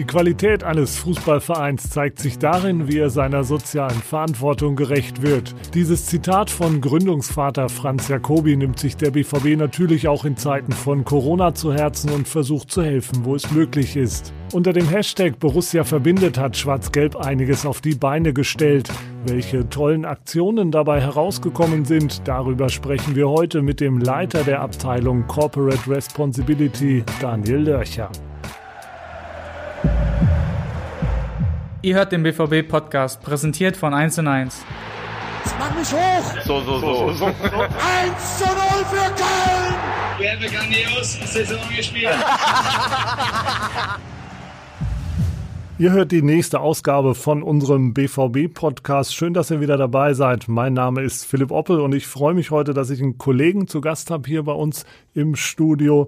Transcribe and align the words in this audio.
Die 0.00 0.06
Qualität 0.06 0.64
eines 0.64 0.96
Fußballvereins 0.96 1.90
zeigt 1.90 2.20
sich 2.20 2.38
darin, 2.38 2.88
wie 2.88 2.96
er 2.96 3.10
seiner 3.10 3.44
sozialen 3.44 4.00
Verantwortung 4.00 4.74
gerecht 4.74 5.20
wird. 5.20 5.54
Dieses 5.74 6.06
Zitat 6.06 6.48
von 6.48 6.80
Gründungsvater 6.80 7.68
Franz 7.68 8.08
Jacobi 8.08 8.56
nimmt 8.56 8.78
sich 8.78 8.96
der 8.96 9.10
BVB 9.10 9.58
natürlich 9.58 10.08
auch 10.08 10.24
in 10.24 10.38
Zeiten 10.38 10.72
von 10.72 11.04
Corona 11.04 11.52
zu 11.52 11.74
Herzen 11.74 12.12
und 12.12 12.26
versucht 12.26 12.70
zu 12.70 12.82
helfen, 12.82 13.26
wo 13.26 13.34
es 13.34 13.50
möglich 13.50 13.94
ist. 13.94 14.32
Unter 14.54 14.72
dem 14.72 14.88
Hashtag 14.88 15.38
Borussia 15.38 15.84
verbindet 15.84 16.38
hat 16.38 16.56
Schwarz-Gelb 16.56 17.16
einiges 17.16 17.66
auf 17.66 17.82
die 17.82 17.94
Beine 17.94 18.32
gestellt. 18.32 18.88
Welche 19.26 19.68
tollen 19.68 20.06
Aktionen 20.06 20.70
dabei 20.70 21.02
herausgekommen 21.02 21.84
sind, 21.84 22.26
darüber 22.26 22.70
sprechen 22.70 23.16
wir 23.16 23.28
heute 23.28 23.60
mit 23.60 23.80
dem 23.80 23.98
Leiter 23.98 24.44
der 24.44 24.62
Abteilung 24.62 25.26
Corporate 25.26 25.90
Responsibility, 25.90 27.04
Daniel 27.20 27.58
Lörcher. 27.58 28.10
Ihr 31.82 31.94
hört 31.94 32.12
den 32.12 32.22
BVB-Podcast, 32.22 33.22
präsentiert 33.22 33.74
von 33.76 33.94
1 33.94 34.18
und 34.18 34.28
1. 34.28 34.64
Jetzt 35.44 35.54
mach 35.58 35.74
mich 35.74 35.90
hoch! 35.92 36.34
So, 36.44 36.60
so, 36.60 36.78
so. 36.78 37.12
so. 37.12 37.24
1 37.24 37.34
zu 38.38 38.44
0 38.44 38.54
für 38.90 38.96
Köln! 38.96 39.74
Wer 40.18 40.32
hat 40.32 40.40
grandios 40.52 41.18
Saison 41.32 41.58
gespielt? 41.74 42.10
Ihr 45.80 45.92
hört 45.92 46.12
die 46.12 46.20
nächste 46.20 46.60
Ausgabe 46.60 47.14
von 47.14 47.42
unserem 47.42 47.94
BVB-Podcast. 47.94 49.14
Schön, 49.14 49.32
dass 49.32 49.50
ihr 49.50 49.62
wieder 49.62 49.78
dabei 49.78 50.12
seid. 50.12 50.46
Mein 50.46 50.74
Name 50.74 51.00
ist 51.00 51.24
Philipp 51.24 51.50
Oppel 51.50 51.80
und 51.80 51.94
ich 51.94 52.06
freue 52.06 52.34
mich 52.34 52.50
heute, 52.50 52.74
dass 52.74 52.90
ich 52.90 53.00
einen 53.00 53.16
Kollegen 53.16 53.66
zu 53.66 53.80
Gast 53.80 54.10
habe 54.10 54.28
hier 54.28 54.42
bei 54.42 54.52
uns 54.52 54.84
im 55.14 55.36
Studio. 55.36 56.06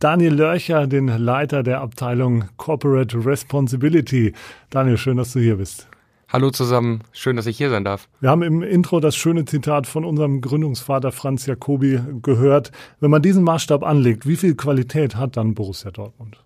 Daniel 0.00 0.32
Lörcher, 0.32 0.86
den 0.86 1.08
Leiter 1.08 1.62
der 1.62 1.82
Abteilung 1.82 2.46
Corporate 2.56 3.22
Responsibility. 3.22 4.32
Daniel, 4.70 4.96
schön, 4.96 5.18
dass 5.18 5.34
du 5.34 5.40
hier 5.40 5.56
bist. 5.56 5.88
Hallo 6.30 6.50
zusammen, 6.50 7.02
schön, 7.12 7.36
dass 7.36 7.44
ich 7.44 7.58
hier 7.58 7.68
sein 7.68 7.84
darf. 7.84 8.08
Wir 8.18 8.30
haben 8.30 8.42
im 8.42 8.62
Intro 8.62 9.00
das 9.00 9.14
schöne 9.14 9.44
Zitat 9.44 9.86
von 9.86 10.06
unserem 10.06 10.40
Gründungsvater 10.40 11.12
Franz 11.12 11.44
Jacobi 11.44 12.00
gehört. 12.22 12.72
Wenn 13.00 13.10
man 13.10 13.20
diesen 13.20 13.44
Maßstab 13.44 13.82
anlegt, 13.82 14.26
wie 14.26 14.36
viel 14.36 14.54
Qualität 14.54 15.16
hat 15.16 15.36
dann 15.36 15.52
Borussia 15.52 15.90
Dortmund? 15.90 16.38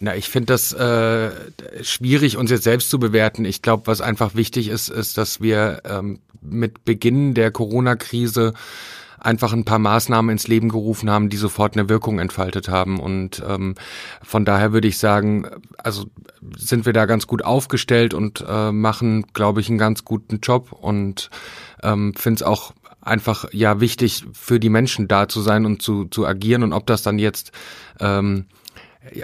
Na, 0.00 0.16
ich 0.16 0.30
finde 0.30 0.46
das 0.46 0.72
äh, 0.72 1.30
schwierig, 1.82 2.38
uns 2.38 2.50
jetzt 2.50 2.64
selbst 2.64 2.88
zu 2.88 2.98
bewerten. 2.98 3.44
Ich 3.44 3.60
glaube, 3.60 3.86
was 3.86 4.00
einfach 4.00 4.34
wichtig 4.34 4.68
ist, 4.68 4.88
ist, 4.88 5.18
dass 5.18 5.42
wir 5.42 5.82
ähm, 5.84 6.20
mit 6.40 6.86
Beginn 6.86 7.34
der 7.34 7.50
Corona-Krise 7.50 8.54
einfach 9.24 9.52
ein 9.52 9.64
paar 9.64 9.78
Maßnahmen 9.78 10.30
ins 10.30 10.48
Leben 10.48 10.68
gerufen 10.68 11.10
haben, 11.10 11.28
die 11.28 11.36
sofort 11.36 11.76
eine 11.76 11.88
Wirkung 11.88 12.18
entfaltet 12.18 12.68
haben. 12.68 13.00
Und 13.00 13.42
ähm, 13.48 13.74
von 14.22 14.44
daher 14.44 14.72
würde 14.72 14.88
ich 14.88 14.98
sagen, 14.98 15.46
also 15.78 16.06
sind 16.56 16.86
wir 16.86 16.92
da 16.92 17.06
ganz 17.06 17.26
gut 17.26 17.44
aufgestellt 17.44 18.14
und 18.14 18.44
äh, 18.46 18.70
machen, 18.70 19.26
glaube 19.32 19.60
ich, 19.60 19.68
einen 19.68 19.78
ganz 19.78 20.04
guten 20.04 20.40
Job 20.40 20.72
und 20.72 21.30
ähm, 21.82 22.14
finde 22.14 22.36
es 22.36 22.42
auch 22.42 22.72
einfach 23.00 23.46
ja 23.52 23.80
wichtig 23.80 24.24
für 24.32 24.58
die 24.58 24.70
Menschen 24.70 25.08
da 25.08 25.28
zu 25.28 25.40
sein 25.40 25.66
und 25.66 25.82
zu, 25.82 26.06
zu 26.06 26.26
agieren 26.26 26.62
und 26.62 26.72
ob 26.72 26.86
das 26.86 27.02
dann 27.02 27.18
jetzt 27.18 27.52
ähm, 28.00 28.46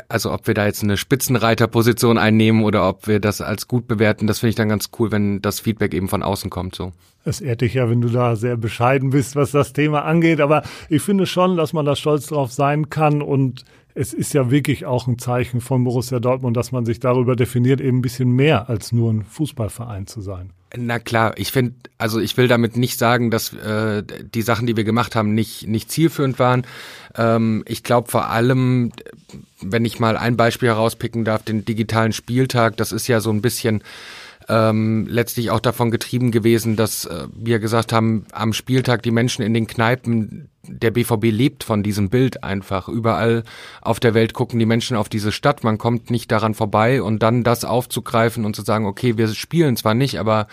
also 0.08 0.32
ob 0.32 0.46
wir 0.46 0.54
da 0.54 0.66
jetzt 0.66 0.82
eine 0.82 0.96
Spitzenreiterposition 0.96 2.18
einnehmen 2.18 2.64
oder 2.64 2.88
ob 2.88 3.06
wir 3.06 3.20
das 3.20 3.40
als 3.40 3.68
gut 3.68 3.88
bewerten, 3.88 4.26
das 4.26 4.40
finde 4.40 4.50
ich 4.50 4.56
dann 4.56 4.68
ganz 4.68 4.90
cool, 4.98 5.10
wenn 5.10 5.42
das 5.42 5.60
Feedback 5.60 5.94
eben 5.94 6.08
von 6.08 6.22
außen 6.22 6.50
kommt 6.50 6.74
so. 6.74 6.92
Es 7.24 7.40
ehrt 7.40 7.60
dich 7.60 7.74
ja, 7.74 7.90
wenn 7.90 8.00
du 8.00 8.08
da 8.08 8.36
sehr 8.36 8.56
bescheiden 8.56 9.10
bist, 9.10 9.36
was 9.36 9.50
das 9.50 9.72
Thema 9.72 10.04
angeht, 10.04 10.40
aber 10.40 10.62
ich 10.88 11.02
finde 11.02 11.26
schon, 11.26 11.56
dass 11.56 11.72
man 11.72 11.84
da 11.84 11.94
stolz 11.96 12.26
drauf 12.26 12.52
sein 12.52 12.88
kann 12.88 13.20
und 13.20 13.64
es 13.94 14.12
ist 14.12 14.32
ja 14.32 14.50
wirklich 14.50 14.86
auch 14.86 15.06
ein 15.06 15.18
Zeichen 15.18 15.60
von 15.60 15.84
Borussia 15.84 16.20
Dortmund, 16.20 16.56
dass 16.56 16.72
man 16.72 16.86
sich 16.86 17.00
darüber 17.00 17.36
definiert, 17.36 17.80
eben 17.80 17.98
ein 17.98 18.02
bisschen 18.02 18.30
mehr 18.30 18.70
als 18.70 18.92
nur 18.92 19.12
ein 19.12 19.24
Fußballverein 19.24 20.06
zu 20.06 20.20
sein. 20.20 20.52
Na 20.76 20.98
klar, 20.98 21.34
ich 21.36 21.50
finde, 21.50 21.74
also 21.98 22.20
ich 22.20 22.36
will 22.36 22.46
damit 22.46 22.76
nicht 22.76 22.98
sagen, 22.98 23.30
dass 23.30 23.52
äh, 23.52 24.02
die 24.02 24.42
Sachen, 24.42 24.66
die 24.66 24.76
wir 24.76 24.84
gemacht 24.84 25.16
haben, 25.16 25.34
nicht 25.34 25.66
nicht 25.66 25.90
zielführend 25.90 26.38
waren. 26.38 26.64
Ähm, 27.16 27.64
ich 27.66 27.82
glaube 27.82 28.10
vor 28.10 28.28
allem, 28.28 28.92
wenn 29.60 29.84
ich 29.84 29.98
mal 29.98 30.16
ein 30.16 30.36
Beispiel 30.36 30.68
herauspicken 30.68 31.24
darf, 31.24 31.42
den 31.42 31.64
digitalen 31.64 32.12
Spieltag, 32.12 32.76
das 32.76 32.92
ist 32.92 33.08
ja 33.08 33.20
so 33.20 33.30
ein 33.30 33.42
bisschen 33.42 33.82
ähm, 34.50 35.06
letztlich 35.08 35.50
auch 35.50 35.60
davon 35.60 35.92
getrieben 35.92 36.32
gewesen, 36.32 36.74
dass 36.74 37.04
äh, 37.04 37.28
wir 37.32 37.60
gesagt 37.60 37.92
haben, 37.92 38.26
am 38.32 38.52
Spieltag 38.52 39.02
die 39.04 39.12
Menschen 39.12 39.42
in 39.42 39.54
den 39.54 39.68
Kneipen, 39.68 40.48
der 40.66 40.90
BVB 40.90 41.26
lebt 41.26 41.62
von 41.62 41.84
diesem 41.84 42.10
Bild 42.10 42.42
einfach. 42.42 42.88
Überall 42.88 43.44
auf 43.80 44.00
der 44.00 44.12
Welt 44.12 44.34
gucken 44.34 44.58
die 44.58 44.66
Menschen 44.66 44.96
auf 44.96 45.08
diese 45.08 45.30
Stadt, 45.30 45.62
man 45.62 45.78
kommt 45.78 46.10
nicht 46.10 46.32
daran 46.32 46.54
vorbei 46.54 47.00
und 47.00 47.22
dann 47.22 47.44
das 47.44 47.64
aufzugreifen 47.64 48.44
und 48.44 48.56
zu 48.56 48.62
sagen, 48.62 48.86
okay, 48.86 49.16
wir 49.16 49.28
spielen 49.28 49.76
zwar 49.76 49.94
nicht, 49.94 50.18
aber 50.18 50.48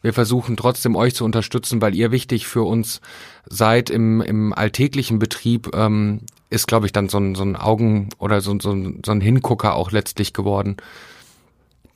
wir 0.00 0.14
versuchen 0.14 0.56
trotzdem 0.56 0.96
euch 0.96 1.14
zu 1.14 1.24
unterstützen, 1.24 1.82
weil 1.82 1.94
ihr 1.94 2.10
wichtig 2.10 2.46
für 2.46 2.62
uns 2.62 3.02
seid 3.46 3.90
im, 3.90 4.22
im 4.22 4.54
alltäglichen 4.54 5.18
Betrieb, 5.18 5.70
ähm, 5.74 6.20
ist, 6.48 6.66
glaube 6.66 6.86
ich, 6.86 6.92
dann 6.92 7.08
so 7.08 7.18
ein, 7.18 7.34
so 7.34 7.42
ein 7.42 7.56
Augen- 7.56 8.08
oder 8.18 8.40
so, 8.40 8.58
so, 8.58 8.74
so 9.04 9.12
ein 9.12 9.20
Hingucker 9.20 9.74
auch 9.74 9.90
letztlich 9.90 10.32
geworden. 10.32 10.76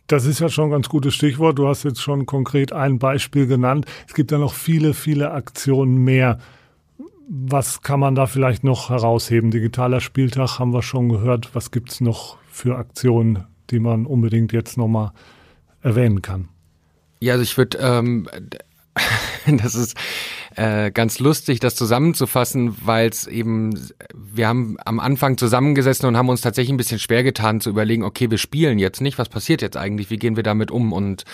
Das 0.06 0.24
ist 0.24 0.38
ja 0.38 0.48
schon 0.48 0.66
ein 0.66 0.70
ganz 0.70 0.88
gutes 0.88 1.14
Stichwort. 1.14 1.58
Du 1.58 1.66
hast 1.66 1.82
jetzt 1.82 2.00
schon 2.00 2.26
konkret 2.26 2.72
ein 2.72 2.98
Beispiel 2.98 3.46
genannt. 3.46 3.86
Es 4.06 4.14
gibt 4.14 4.30
ja 4.30 4.38
noch 4.38 4.54
viele, 4.54 4.94
viele 4.94 5.32
Aktionen 5.32 5.98
mehr. 5.98 6.38
Was 7.28 7.82
kann 7.82 7.98
man 7.98 8.14
da 8.14 8.26
vielleicht 8.26 8.62
noch 8.62 8.90
herausheben? 8.90 9.50
Digitaler 9.50 10.00
Spieltag 10.00 10.60
haben 10.60 10.72
wir 10.72 10.82
schon 10.82 11.08
gehört. 11.08 11.54
Was 11.54 11.72
gibt 11.72 11.90
es 11.90 12.00
noch 12.00 12.36
für 12.48 12.76
Aktionen, 12.76 13.44
die 13.70 13.80
man 13.80 14.06
unbedingt 14.06 14.52
jetzt 14.52 14.76
nochmal 14.76 15.10
erwähnen 15.82 16.22
kann? 16.22 16.48
Ja, 17.18 17.32
also 17.32 17.42
ich 17.42 17.56
würde, 17.58 17.78
ähm, 17.78 18.28
das 19.46 19.74
ist 19.74 19.96
äh, 20.56 20.90
ganz 20.90 21.18
lustig, 21.18 21.60
das 21.60 21.74
zusammenzufassen, 21.74 22.76
weil 22.84 23.10
es 23.10 23.26
eben, 23.26 23.78
wir 24.14 24.48
haben 24.48 24.76
am 24.84 25.00
Anfang 25.00 25.36
zusammengesessen 25.36 26.08
und 26.08 26.16
haben 26.16 26.30
uns 26.30 26.40
tatsächlich 26.40 26.72
ein 26.72 26.78
bisschen 26.78 26.98
schwer 26.98 27.22
getan 27.22 27.60
zu 27.60 27.68
überlegen, 27.68 28.02
okay, 28.02 28.30
wir 28.30 28.38
spielen 28.38 28.78
jetzt 28.78 29.02
nicht, 29.02 29.18
was 29.18 29.28
passiert 29.28 29.60
jetzt 29.60 29.76
eigentlich, 29.76 30.08
wie 30.08 30.16
gehen 30.16 30.34
wir 30.34 30.42
damit 30.42 30.70
um? 30.70 30.94
Und 30.94 31.24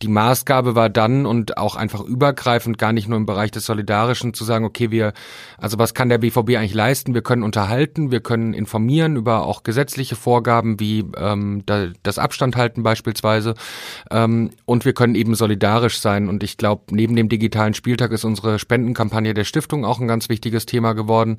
die 0.00 0.08
Maßgabe 0.08 0.74
war 0.74 0.88
dann 0.88 1.26
und 1.26 1.58
auch 1.58 1.76
einfach 1.76 2.00
übergreifend, 2.00 2.78
gar 2.78 2.92
nicht 2.92 3.08
nur 3.08 3.18
im 3.18 3.26
Bereich 3.26 3.50
des 3.50 3.66
Solidarischen, 3.66 4.32
zu 4.32 4.44
sagen, 4.44 4.64
okay, 4.64 4.90
wir, 4.90 5.12
also 5.58 5.78
was 5.78 5.92
kann 5.92 6.08
der 6.08 6.18
BVB 6.18 6.56
eigentlich 6.56 6.74
leisten? 6.74 7.14
Wir 7.14 7.22
können 7.22 7.42
unterhalten, 7.42 8.10
wir 8.10 8.20
können 8.20 8.54
informieren 8.54 9.16
über 9.16 9.44
auch 9.46 9.64
gesetzliche 9.64 10.16
Vorgaben 10.16 10.80
wie 10.80 11.04
ähm, 11.16 11.62
das 12.02 12.18
Abstand 12.18 12.56
halten 12.56 12.82
beispielsweise 12.82 13.54
ähm, 14.10 14.50
und 14.64 14.84
wir 14.86 14.94
können 14.94 15.14
eben 15.14 15.34
solidarisch 15.34 16.00
sein. 16.00 16.28
Und 16.28 16.42
ich 16.42 16.56
glaube, 16.56 16.84
neben 16.90 17.14
dem 17.14 17.28
digitalen 17.28 17.74
Spieltag 17.74 18.12
ist 18.12 18.24
unsere 18.24 18.58
Spendenkampagne 18.62 19.34
der 19.34 19.44
Stiftung 19.44 19.84
auch 19.84 20.00
ein 20.00 20.08
ganz 20.08 20.28
wichtiges 20.28 20.64
Thema 20.64 20.94
geworden. 20.94 21.36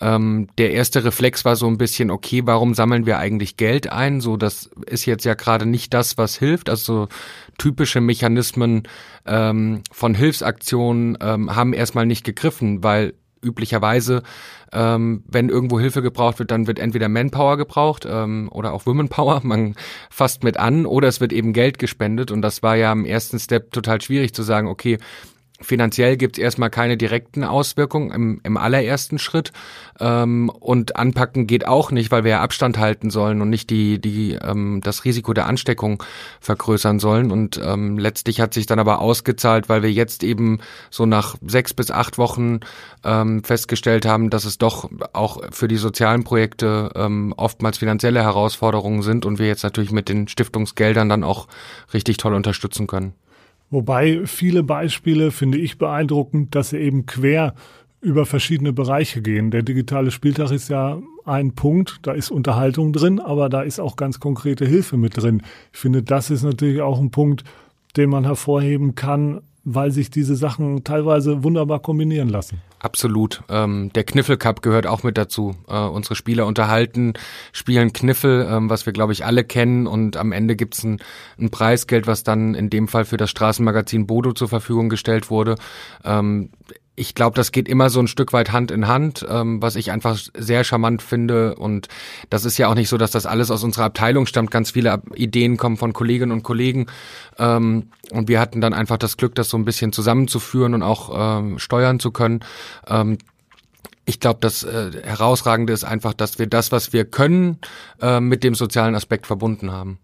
Ähm, 0.00 0.48
der 0.58 0.72
erste 0.72 1.04
Reflex 1.04 1.44
war 1.44 1.56
so 1.56 1.66
ein 1.66 1.78
bisschen, 1.78 2.10
okay, 2.10 2.42
warum 2.44 2.74
sammeln 2.74 3.06
wir 3.06 3.18
eigentlich 3.18 3.56
Geld 3.56 3.90
ein? 3.90 4.20
So, 4.20 4.36
das 4.36 4.68
ist 4.86 5.06
jetzt 5.06 5.24
ja 5.24 5.34
gerade 5.34 5.64
nicht 5.64 5.94
das, 5.94 6.18
was 6.18 6.36
hilft. 6.36 6.68
Also 6.68 7.08
typische 7.56 8.00
Mechanismen 8.02 8.82
ähm, 9.24 9.82
von 9.90 10.14
Hilfsaktionen 10.14 11.16
ähm, 11.20 11.56
haben 11.56 11.72
erstmal 11.72 12.04
nicht 12.04 12.24
gegriffen, 12.24 12.82
weil 12.82 13.14
üblicherweise, 13.42 14.22
ähm, 14.72 15.22
wenn 15.26 15.48
irgendwo 15.48 15.78
Hilfe 15.78 16.02
gebraucht 16.02 16.38
wird, 16.38 16.50
dann 16.50 16.66
wird 16.66 16.78
entweder 16.78 17.08
Manpower 17.08 17.56
gebraucht 17.56 18.06
ähm, 18.08 18.48
oder 18.50 18.72
auch 18.72 18.86
Womenpower, 18.86 19.40
man 19.44 19.74
fasst 20.10 20.42
mit 20.42 20.58
an, 20.58 20.84
oder 20.86 21.08
es 21.08 21.20
wird 21.20 21.32
eben 21.32 21.52
Geld 21.52 21.78
gespendet. 21.78 22.30
Und 22.30 22.42
das 22.42 22.62
war 22.62 22.76
ja 22.76 22.92
im 22.92 23.04
ersten 23.04 23.38
Step 23.38 23.72
total 23.72 24.00
schwierig 24.00 24.34
zu 24.34 24.42
sagen, 24.42 24.68
okay, 24.68 24.98
Finanziell 25.60 26.18
gibt 26.18 26.36
es 26.36 26.42
erstmal 26.42 26.68
keine 26.68 26.98
direkten 26.98 27.42
Auswirkungen 27.42 28.10
im, 28.10 28.40
im 28.42 28.56
allerersten 28.58 29.18
Schritt. 29.18 29.52
Ähm, 29.98 30.50
und 30.50 30.96
anpacken 30.96 31.46
geht 31.46 31.66
auch 31.66 31.90
nicht, 31.90 32.10
weil 32.10 32.24
wir 32.24 32.32
ja 32.32 32.42
Abstand 32.42 32.76
halten 32.76 33.08
sollen 33.08 33.40
und 33.40 33.48
nicht 33.48 33.70
die, 33.70 33.98
die, 33.98 34.32
ähm, 34.34 34.82
das 34.82 35.06
Risiko 35.06 35.32
der 35.32 35.46
Ansteckung 35.46 36.02
vergrößern 36.40 36.98
sollen. 36.98 37.30
Und 37.30 37.58
ähm, 37.64 37.96
letztlich 37.96 38.40
hat 38.40 38.52
sich 38.52 38.66
dann 38.66 38.78
aber 38.78 39.00
ausgezahlt, 39.00 39.70
weil 39.70 39.82
wir 39.82 39.90
jetzt 39.90 40.22
eben 40.22 40.60
so 40.90 41.06
nach 41.06 41.36
sechs 41.46 41.72
bis 41.72 41.90
acht 41.90 42.18
Wochen 42.18 42.60
ähm, 43.02 43.42
festgestellt 43.42 44.04
haben, 44.04 44.28
dass 44.28 44.44
es 44.44 44.58
doch 44.58 44.90
auch 45.14 45.40
für 45.52 45.68
die 45.68 45.76
sozialen 45.76 46.24
Projekte 46.24 46.90
ähm, 46.94 47.32
oftmals 47.34 47.78
finanzielle 47.78 48.22
Herausforderungen 48.22 49.00
sind 49.00 49.24
und 49.24 49.38
wir 49.38 49.46
jetzt 49.46 49.62
natürlich 49.62 49.90
mit 49.90 50.10
den 50.10 50.28
Stiftungsgeldern 50.28 51.08
dann 51.08 51.24
auch 51.24 51.48
richtig 51.94 52.18
toll 52.18 52.34
unterstützen 52.34 52.86
können. 52.86 53.14
Wobei 53.70 54.20
viele 54.26 54.62
Beispiele 54.62 55.30
finde 55.30 55.58
ich 55.58 55.78
beeindruckend, 55.78 56.54
dass 56.54 56.70
sie 56.70 56.78
eben 56.78 57.06
quer 57.06 57.54
über 58.00 58.26
verschiedene 58.26 58.72
Bereiche 58.72 59.22
gehen. 59.22 59.50
Der 59.50 59.62
digitale 59.62 60.10
Spieltag 60.10 60.52
ist 60.52 60.68
ja 60.68 61.00
ein 61.24 61.54
Punkt, 61.54 61.98
da 62.02 62.12
ist 62.12 62.30
Unterhaltung 62.30 62.92
drin, 62.92 63.18
aber 63.18 63.48
da 63.48 63.62
ist 63.62 63.80
auch 63.80 63.96
ganz 63.96 64.20
konkrete 64.20 64.64
Hilfe 64.64 64.96
mit 64.96 65.16
drin. 65.16 65.42
Ich 65.72 65.78
finde, 65.80 66.02
das 66.02 66.30
ist 66.30 66.44
natürlich 66.44 66.80
auch 66.80 67.00
ein 67.00 67.10
Punkt, 67.10 67.42
den 67.96 68.10
man 68.10 68.24
hervorheben 68.24 68.94
kann, 68.94 69.40
weil 69.64 69.90
sich 69.90 70.10
diese 70.10 70.36
Sachen 70.36 70.84
teilweise 70.84 71.42
wunderbar 71.42 71.80
kombinieren 71.80 72.28
lassen. 72.28 72.60
Absolut. 72.86 73.42
Ähm, 73.48 73.92
der 73.96 74.04
Kniffel 74.04 74.36
Cup 74.36 74.62
gehört 74.62 74.86
auch 74.86 75.02
mit 75.02 75.18
dazu. 75.18 75.56
Äh, 75.66 75.76
unsere 75.76 76.14
Spieler 76.14 76.46
unterhalten, 76.46 77.14
spielen 77.50 77.92
Kniffel, 77.92 78.46
ähm, 78.48 78.70
was 78.70 78.86
wir, 78.86 78.92
glaube 78.92 79.12
ich, 79.12 79.24
alle 79.24 79.42
kennen. 79.42 79.88
Und 79.88 80.16
am 80.16 80.30
Ende 80.30 80.54
gibt's 80.54 80.84
ein, 80.84 81.00
ein 81.36 81.50
Preisgeld, 81.50 82.06
was 82.06 82.22
dann 82.22 82.54
in 82.54 82.70
dem 82.70 82.86
Fall 82.86 83.04
für 83.04 83.16
das 83.16 83.30
Straßenmagazin 83.30 84.06
Bodo 84.06 84.34
zur 84.34 84.46
Verfügung 84.46 84.88
gestellt 84.88 85.30
wurde. 85.30 85.56
Ähm, 86.04 86.50
ich 86.96 87.14
glaube, 87.14 87.36
das 87.36 87.52
geht 87.52 87.68
immer 87.68 87.90
so 87.90 88.00
ein 88.00 88.08
Stück 88.08 88.32
weit 88.32 88.52
Hand 88.52 88.70
in 88.70 88.88
Hand, 88.88 89.24
ähm, 89.28 89.60
was 89.60 89.76
ich 89.76 89.90
einfach 89.90 90.18
sehr 90.34 90.64
charmant 90.64 91.02
finde. 91.02 91.54
Und 91.54 91.88
das 92.30 92.46
ist 92.46 92.56
ja 92.56 92.68
auch 92.68 92.74
nicht 92.74 92.88
so, 92.88 92.96
dass 92.96 93.10
das 93.10 93.26
alles 93.26 93.50
aus 93.50 93.62
unserer 93.62 93.84
Abteilung 93.84 94.26
stammt. 94.26 94.50
Ganz 94.50 94.70
viele 94.70 95.02
Ideen 95.14 95.58
kommen 95.58 95.76
von 95.76 95.92
Kolleginnen 95.92 96.32
und 96.32 96.42
Kollegen. 96.42 96.86
Ähm, 97.38 97.90
und 98.10 98.28
wir 98.28 98.40
hatten 98.40 98.62
dann 98.62 98.72
einfach 98.72 98.96
das 98.96 99.18
Glück, 99.18 99.34
das 99.34 99.50
so 99.50 99.58
ein 99.58 99.66
bisschen 99.66 99.92
zusammenzuführen 99.92 100.72
und 100.72 100.82
auch 100.82 101.38
ähm, 101.38 101.58
steuern 101.58 102.00
zu 102.00 102.10
können. 102.10 102.40
Ähm, 102.86 103.18
ich 104.06 104.18
glaube, 104.18 104.38
das 104.40 104.62
äh, 104.62 104.92
Herausragende 105.04 105.74
ist 105.74 105.84
einfach, 105.84 106.14
dass 106.14 106.38
wir 106.38 106.46
das, 106.46 106.72
was 106.72 106.92
wir 106.94 107.04
können, 107.04 107.58
äh, 108.00 108.20
mit 108.20 108.42
dem 108.42 108.54
sozialen 108.54 108.94
Aspekt 108.94 109.26
verbunden 109.26 109.70
haben. 109.70 109.98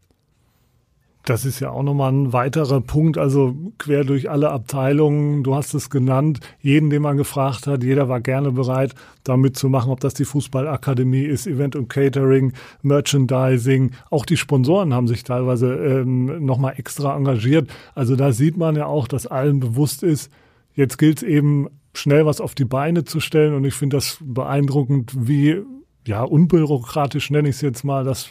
Das 1.24 1.44
ist 1.44 1.60
ja 1.60 1.70
auch 1.70 1.84
nochmal 1.84 2.12
ein 2.12 2.32
weiterer 2.32 2.80
Punkt, 2.80 3.16
also 3.16 3.54
quer 3.78 4.02
durch 4.02 4.28
alle 4.28 4.50
Abteilungen. 4.50 5.44
Du 5.44 5.54
hast 5.54 5.72
es 5.72 5.88
genannt. 5.88 6.40
Jeden, 6.60 6.90
den 6.90 7.02
man 7.02 7.16
gefragt 7.16 7.68
hat, 7.68 7.84
jeder 7.84 8.08
war 8.08 8.20
gerne 8.20 8.50
bereit, 8.50 8.94
da 9.22 9.36
mitzumachen, 9.36 9.92
ob 9.92 10.00
das 10.00 10.14
die 10.14 10.24
Fußballakademie 10.24 11.22
ist, 11.22 11.46
Event 11.46 11.76
und 11.76 11.88
Catering, 11.88 12.54
Merchandising. 12.82 13.92
Auch 14.10 14.26
die 14.26 14.36
Sponsoren 14.36 14.92
haben 14.92 15.06
sich 15.06 15.22
teilweise 15.22 15.72
ähm, 15.74 16.44
nochmal 16.44 16.74
extra 16.76 17.16
engagiert. 17.16 17.70
Also 17.94 18.16
da 18.16 18.32
sieht 18.32 18.56
man 18.56 18.74
ja 18.74 18.86
auch, 18.86 19.06
dass 19.06 19.28
allen 19.28 19.60
bewusst 19.60 20.02
ist, 20.02 20.28
jetzt 20.74 20.98
gilt 20.98 21.18
es 21.18 21.22
eben 21.22 21.68
schnell 21.94 22.26
was 22.26 22.40
auf 22.40 22.56
die 22.56 22.64
Beine 22.64 23.04
zu 23.04 23.20
stellen. 23.20 23.54
Und 23.54 23.64
ich 23.64 23.74
finde 23.74 23.96
das 23.96 24.18
beeindruckend, 24.20 25.12
wie 25.16 25.62
ja 26.04 26.24
unbürokratisch 26.24 27.30
nenne 27.30 27.48
ich 27.48 27.56
es 27.56 27.60
jetzt 27.60 27.84
mal, 27.84 28.02
das 28.02 28.30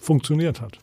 funktioniert 0.00 0.62
hat. 0.62 0.78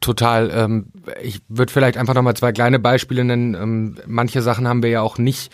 Total. 0.00 0.50
Ähm, 0.52 0.92
ich 1.22 1.42
würde 1.48 1.72
vielleicht 1.72 1.96
einfach 1.96 2.14
nochmal 2.14 2.36
zwei 2.36 2.52
kleine 2.52 2.78
Beispiele 2.78 3.24
nennen. 3.24 3.54
Ähm, 3.54 3.96
manche 4.06 4.42
Sachen 4.42 4.68
haben 4.68 4.82
wir 4.82 4.90
ja 4.90 5.02
auch 5.02 5.18
nicht 5.18 5.52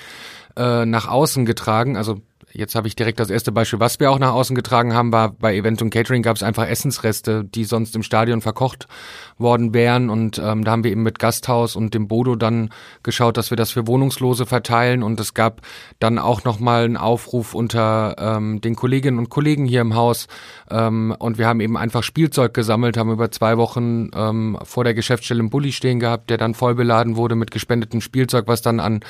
äh, 0.56 0.84
nach 0.84 1.08
außen 1.08 1.46
getragen. 1.46 1.96
Also 1.96 2.20
Jetzt 2.56 2.74
habe 2.74 2.88
ich 2.88 2.96
direkt 2.96 3.20
das 3.20 3.28
erste 3.28 3.52
Beispiel. 3.52 3.80
Was 3.80 4.00
wir 4.00 4.10
auch 4.10 4.18
nach 4.18 4.32
außen 4.32 4.56
getragen 4.56 4.94
haben, 4.94 5.12
war 5.12 5.32
bei 5.32 5.54
Event 5.54 5.82
und 5.82 5.90
Catering 5.90 6.22
gab 6.22 6.36
es 6.36 6.42
einfach 6.42 6.66
Essensreste, 6.66 7.44
die 7.44 7.64
sonst 7.64 7.94
im 7.94 8.02
Stadion 8.02 8.40
verkocht 8.40 8.88
worden 9.36 9.74
wären. 9.74 10.08
Und 10.08 10.38
ähm, 10.38 10.64
da 10.64 10.70
haben 10.70 10.82
wir 10.82 10.90
eben 10.90 11.02
mit 11.02 11.18
Gasthaus 11.18 11.76
und 11.76 11.92
dem 11.92 12.08
Bodo 12.08 12.34
dann 12.34 12.70
geschaut, 13.02 13.36
dass 13.36 13.50
wir 13.50 13.58
das 13.58 13.72
für 13.72 13.86
Wohnungslose 13.86 14.46
verteilen. 14.46 15.02
Und 15.02 15.20
es 15.20 15.34
gab 15.34 15.60
dann 15.98 16.18
auch 16.18 16.44
nochmal 16.44 16.84
einen 16.84 16.96
Aufruf 16.96 17.54
unter 17.54 18.16
ähm, 18.18 18.62
den 18.62 18.74
Kolleginnen 18.74 19.18
und 19.18 19.28
Kollegen 19.28 19.66
hier 19.66 19.82
im 19.82 19.94
Haus. 19.94 20.26
Ähm, 20.70 21.14
und 21.18 21.36
wir 21.36 21.46
haben 21.46 21.60
eben 21.60 21.76
einfach 21.76 22.02
Spielzeug 22.02 22.54
gesammelt, 22.54 22.96
haben 22.96 23.12
über 23.12 23.30
zwei 23.30 23.58
Wochen 23.58 24.08
ähm, 24.14 24.58
vor 24.64 24.84
der 24.84 24.94
Geschäftsstelle 24.94 25.40
einen 25.40 25.50
Bulli 25.50 25.72
stehen 25.72 26.00
gehabt, 26.00 26.30
der 26.30 26.38
dann 26.38 26.54
voll 26.54 26.74
beladen 26.74 27.16
wurde 27.16 27.34
mit 27.34 27.50
gespendetem 27.50 28.00
Spielzeug, 28.00 28.46
was 28.46 28.62
dann 28.62 28.80
an 28.80 29.00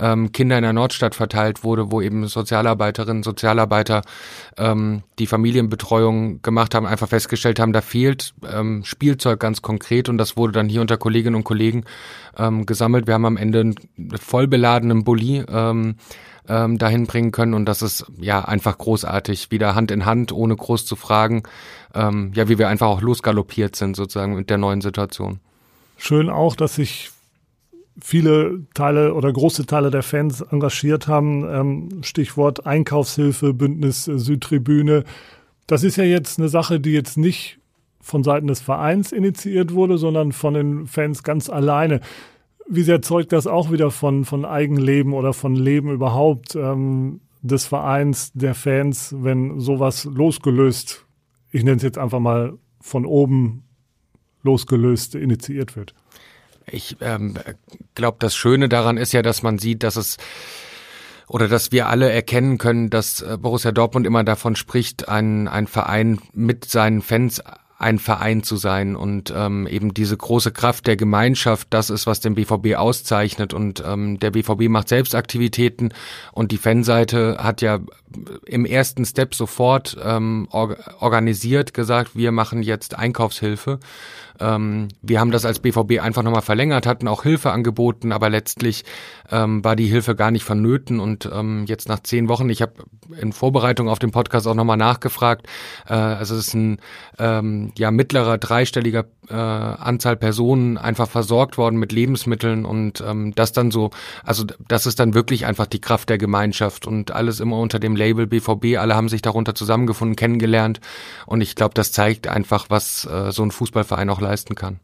ähm, 0.00 0.32
Kinder 0.32 0.56
in 0.56 0.64
der 0.64 0.72
Nordstadt 0.72 1.14
verteilt 1.14 1.62
wurde, 1.62 1.92
wo 1.92 2.00
eben 2.00 2.26
Sozialarbeiterinnen, 2.88 3.22
Sozialarbeiter 3.22 4.02
ähm, 4.56 5.02
die 5.18 5.26
Familienbetreuung 5.26 6.42
gemacht 6.42 6.74
haben, 6.74 6.86
einfach 6.86 7.08
festgestellt 7.08 7.60
haben, 7.60 7.72
da 7.72 7.80
fehlt 7.80 8.34
ähm, 8.50 8.84
Spielzeug 8.84 9.40
ganz 9.40 9.62
konkret 9.62 10.08
und 10.08 10.18
das 10.18 10.36
wurde 10.36 10.52
dann 10.52 10.68
hier 10.68 10.80
unter 10.80 10.96
Kolleginnen 10.96 11.36
und 11.36 11.44
Kollegen 11.44 11.84
ähm, 12.36 12.66
gesammelt. 12.66 13.06
Wir 13.06 13.14
haben 13.14 13.26
am 13.26 13.36
Ende 13.36 13.60
einen 13.60 13.76
voll 14.20 14.46
beladenen 14.46 15.04
Bulli 15.04 15.44
ähm, 15.48 15.96
ähm, 16.48 16.78
dahin 16.78 17.06
bringen 17.06 17.30
können 17.30 17.54
und 17.54 17.66
das 17.66 17.82
ist 17.82 18.06
ja 18.18 18.44
einfach 18.44 18.78
großartig, 18.78 19.50
wieder 19.50 19.74
Hand 19.74 19.90
in 19.90 20.06
Hand, 20.06 20.32
ohne 20.32 20.56
groß 20.56 20.86
zu 20.86 20.96
fragen, 20.96 21.42
ähm, 21.94 22.32
ja, 22.34 22.48
wie 22.48 22.58
wir 22.58 22.68
einfach 22.68 22.86
auch 22.86 23.02
losgaloppiert 23.02 23.76
sind 23.76 23.96
sozusagen 23.96 24.34
mit 24.34 24.50
der 24.50 24.58
neuen 24.58 24.80
Situation. 24.80 25.40
Schön 25.96 26.30
auch, 26.30 26.54
dass 26.54 26.76
sich 26.76 27.10
viele 28.00 28.66
Teile 28.74 29.14
oder 29.14 29.32
große 29.32 29.66
Teile 29.66 29.90
der 29.90 30.02
Fans 30.02 30.40
engagiert 30.40 31.08
haben. 31.08 31.44
Ähm, 31.48 32.02
Stichwort 32.02 32.66
Einkaufshilfe, 32.66 33.54
Bündnis 33.54 34.04
Südtribüne. 34.04 35.04
Das 35.66 35.84
ist 35.84 35.96
ja 35.96 36.04
jetzt 36.04 36.38
eine 36.38 36.48
Sache, 36.48 36.80
die 36.80 36.92
jetzt 36.92 37.18
nicht 37.18 37.58
von 38.00 38.24
Seiten 38.24 38.46
des 38.46 38.60
Vereins 38.60 39.12
initiiert 39.12 39.74
wurde, 39.74 39.98
sondern 39.98 40.32
von 40.32 40.54
den 40.54 40.86
Fans 40.86 41.22
ganz 41.22 41.50
alleine. 41.50 42.00
Wie 42.68 42.82
sehr 42.82 43.02
zeugt 43.02 43.32
das 43.32 43.46
auch 43.46 43.70
wieder 43.70 43.90
von, 43.90 44.24
von 44.24 44.44
Eigenleben 44.44 45.12
oder 45.12 45.32
von 45.32 45.54
Leben 45.54 45.90
überhaupt 45.90 46.54
ähm, 46.54 47.20
des 47.42 47.66
Vereins, 47.66 48.32
der 48.34 48.54
Fans, 48.54 49.14
wenn 49.18 49.60
sowas 49.60 50.04
losgelöst, 50.04 51.06
ich 51.50 51.64
nenne 51.64 51.76
es 51.76 51.82
jetzt 51.82 51.98
einfach 51.98 52.20
mal 52.20 52.54
von 52.80 53.06
oben 53.06 53.64
losgelöst 54.42 55.14
initiiert 55.14 55.76
wird? 55.76 55.94
Ich 56.70 56.96
ähm, 57.00 57.34
glaube, 57.94 58.18
das 58.20 58.34
Schöne 58.34 58.68
daran 58.68 58.96
ist 58.96 59.12
ja, 59.12 59.22
dass 59.22 59.42
man 59.42 59.58
sieht, 59.58 59.82
dass 59.82 59.96
es 59.96 60.16
oder 61.28 61.46
dass 61.46 61.72
wir 61.72 61.88
alle 61.88 62.10
erkennen 62.10 62.58
können, 62.58 62.90
dass 62.90 63.20
äh, 63.20 63.36
Borussia 63.38 63.70
Dortmund 63.70 64.06
immer 64.06 64.24
davon 64.24 64.56
spricht, 64.56 65.08
ein, 65.08 65.46
ein 65.46 65.66
Verein 65.66 66.20
mit 66.32 66.64
seinen 66.64 67.02
Fans 67.02 67.42
ein 67.78 68.00
Verein 68.00 68.42
zu 68.42 68.56
sein 68.56 68.96
und 68.96 69.32
ähm, 69.34 69.68
eben 69.68 69.94
diese 69.94 70.16
große 70.16 70.50
Kraft 70.50 70.88
der 70.88 70.96
Gemeinschaft, 70.96 71.68
das 71.70 71.90
ist, 71.90 72.08
was 72.08 72.18
den 72.18 72.34
BVB 72.34 72.74
auszeichnet 72.74 73.54
und 73.54 73.82
ähm, 73.86 74.18
der 74.18 74.32
BVB 74.32 74.68
macht 74.68 74.88
selbst 74.88 75.14
Aktivitäten 75.14 75.90
und 76.32 76.50
die 76.50 76.56
Fanseite 76.58 77.38
hat 77.38 77.62
ja 77.62 77.78
im 78.44 78.64
ersten 78.64 79.04
Step 79.04 79.32
sofort 79.32 79.96
ähm, 80.02 80.48
or 80.50 80.76
organisiert, 80.98 81.72
gesagt, 81.72 82.16
wir 82.16 82.32
machen 82.32 82.64
jetzt 82.64 82.98
Einkaufshilfe 82.98 83.78
ähm, 84.40 84.88
wir 85.02 85.20
haben 85.20 85.30
das 85.30 85.44
als 85.44 85.60
BVB 85.60 86.00
einfach 86.00 86.22
nochmal 86.22 86.42
verlängert, 86.42 86.86
hatten 86.86 87.08
auch 87.08 87.22
Hilfe 87.22 87.50
angeboten, 87.50 88.12
aber 88.12 88.30
letztlich 88.30 88.84
ähm, 89.30 89.64
war 89.64 89.76
die 89.76 89.86
Hilfe 89.86 90.14
gar 90.14 90.30
nicht 90.30 90.44
vonnöten. 90.44 91.00
Und 91.00 91.28
ähm, 91.32 91.64
jetzt 91.66 91.88
nach 91.88 92.00
zehn 92.00 92.28
Wochen, 92.28 92.48
ich 92.48 92.62
habe 92.62 92.74
in 93.20 93.32
Vorbereitung 93.32 93.88
auf 93.88 93.98
den 93.98 94.10
Podcast 94.10 94.46
auch 94.46 94.54
nochmal 94.54 94.76
nachgefragt, 94.76 95.46
äh, 95.86 95.94
also 95.94 96.34
es 96.34 96.48
ist 96.48 96.54
ein 96.54 96.78
ähm, 97.18 97.72
ja 97.76 97.90
mittlerer 97.90 98.38
dreistelliger 98.38 99.04
äh, 99.28 99.34
Anzahl 99.34 100.16
Personen 100.16 100.78
einfach 100.78 101.08
versorgt 101.08 101.58
worden 101.58 101.78
mit 101.78 101.92
Lebensmitteln 101.92 102.64
und 102.64 103.02
ähm, 103.06 103.34
das 103.34 103.52
dann 103.52 103.70
so, 103.70 103.90
also 104.24 104.44
das 104.68 104.86
ist 104.86 105.00
dann 105.00 105.14
wirklich 105.14 105.46
einfach 105.46 105.66
die 105.66 105.80
Kraft 105.80 106.08
der 106.08 106.18
Gemeinschaft 106.18 106.86
und 106.86 107.10
alles 107.10 107.40
immer 107.40 107.58
unter 107.58 107.78
dem 107.78 107.96
Label 107.96 108.26
BVB. 108.26 108.78
Alle 108.78 108.94
haben 108.94 109.08
sich 109.08 109.22
darunter 109.22 109.54
zusammengefunden, 109.54 110.16
kennengelernt 110.16 110.80
und 111.26 111.40
ich 111.40 111.54
glaube, 111.54 111.74
das 111.74 111.92
zeigt 111.92 112.26
einfach, 112.28 112.66
was 112.68 113.04
äh, 113.06 113.32
so 113.32 113.42
ein 113.42 113.50
Fußballverein 113.50 114.10
auch 114.10 114.20
leisten 114.28 114.54
kann. 114.54 114.80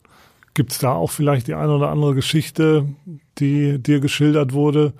Gibt 0.55 0.73
es 0.73 0.79
da 0.79 0.93
auch 0.93 1.11
vielleicht 1.11 1.49
die 1.49 1.55
eine 1.55 1.75
oder 1.75 1.91
andere 1.91 2.15
Geschichte, 2.15 2.87
die 3.39 3.79
dir 3.83 4.01
geschildert 4.01 4.53
wurde, 4.53 4.93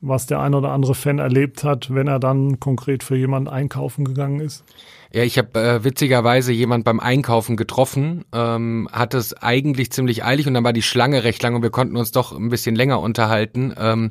was 0.00 0.26
der 0.26 0.40
ein 0.40 0.54
oder 0.54 0.70
andere 0.70 0.94
Fan 0.94 1.18
erlebt 1.18 1.64
hat, 1.64 1.92
wenn 1.92 2.06
er 2.06 2.20
dann 2.20 2.60
konkret 2.60 3.02
für 3.02 3.16
jemanden 3.16 3.48
einkaufen 3.48 4.04
gegangen 4.04 4.40
ist? 4.40 4.64
Ja, 5.14 5.22
ich 5.22 5.38
habe 5.38 5.60
äh, 5.60 5.84
witzigerweise 5.84 6.50
jemand 6.50 6.82
beim 6.82 6.98
Einkaufen 6.98 7.56
getroffen, 7.56 8.24
ähm, 8.34 8.88
hat 8.90 9.14
es 9.14 9.32
eigentlich 9.32 9.92
ziemlich 9.92 10.24
eilig 10.24 10.48
und 10.48 10.54
dann 10.54 10.64
war 10.64 10.72
die 10.72 10.82
Schlange 10.82 11.22
recht 11.22 11.40
lang 11.40 11.54
und 11.54 11.62
wir 11.62 11.70
konnten 11.70 11.96
uns 11.96 12.10
doch 12.10 12.32
ein 12.32 12.48
bisschen 12.48 12.74
länger 12.74 12.98
unterhalten, 12.98 13.72
ähm, 13.78 14.10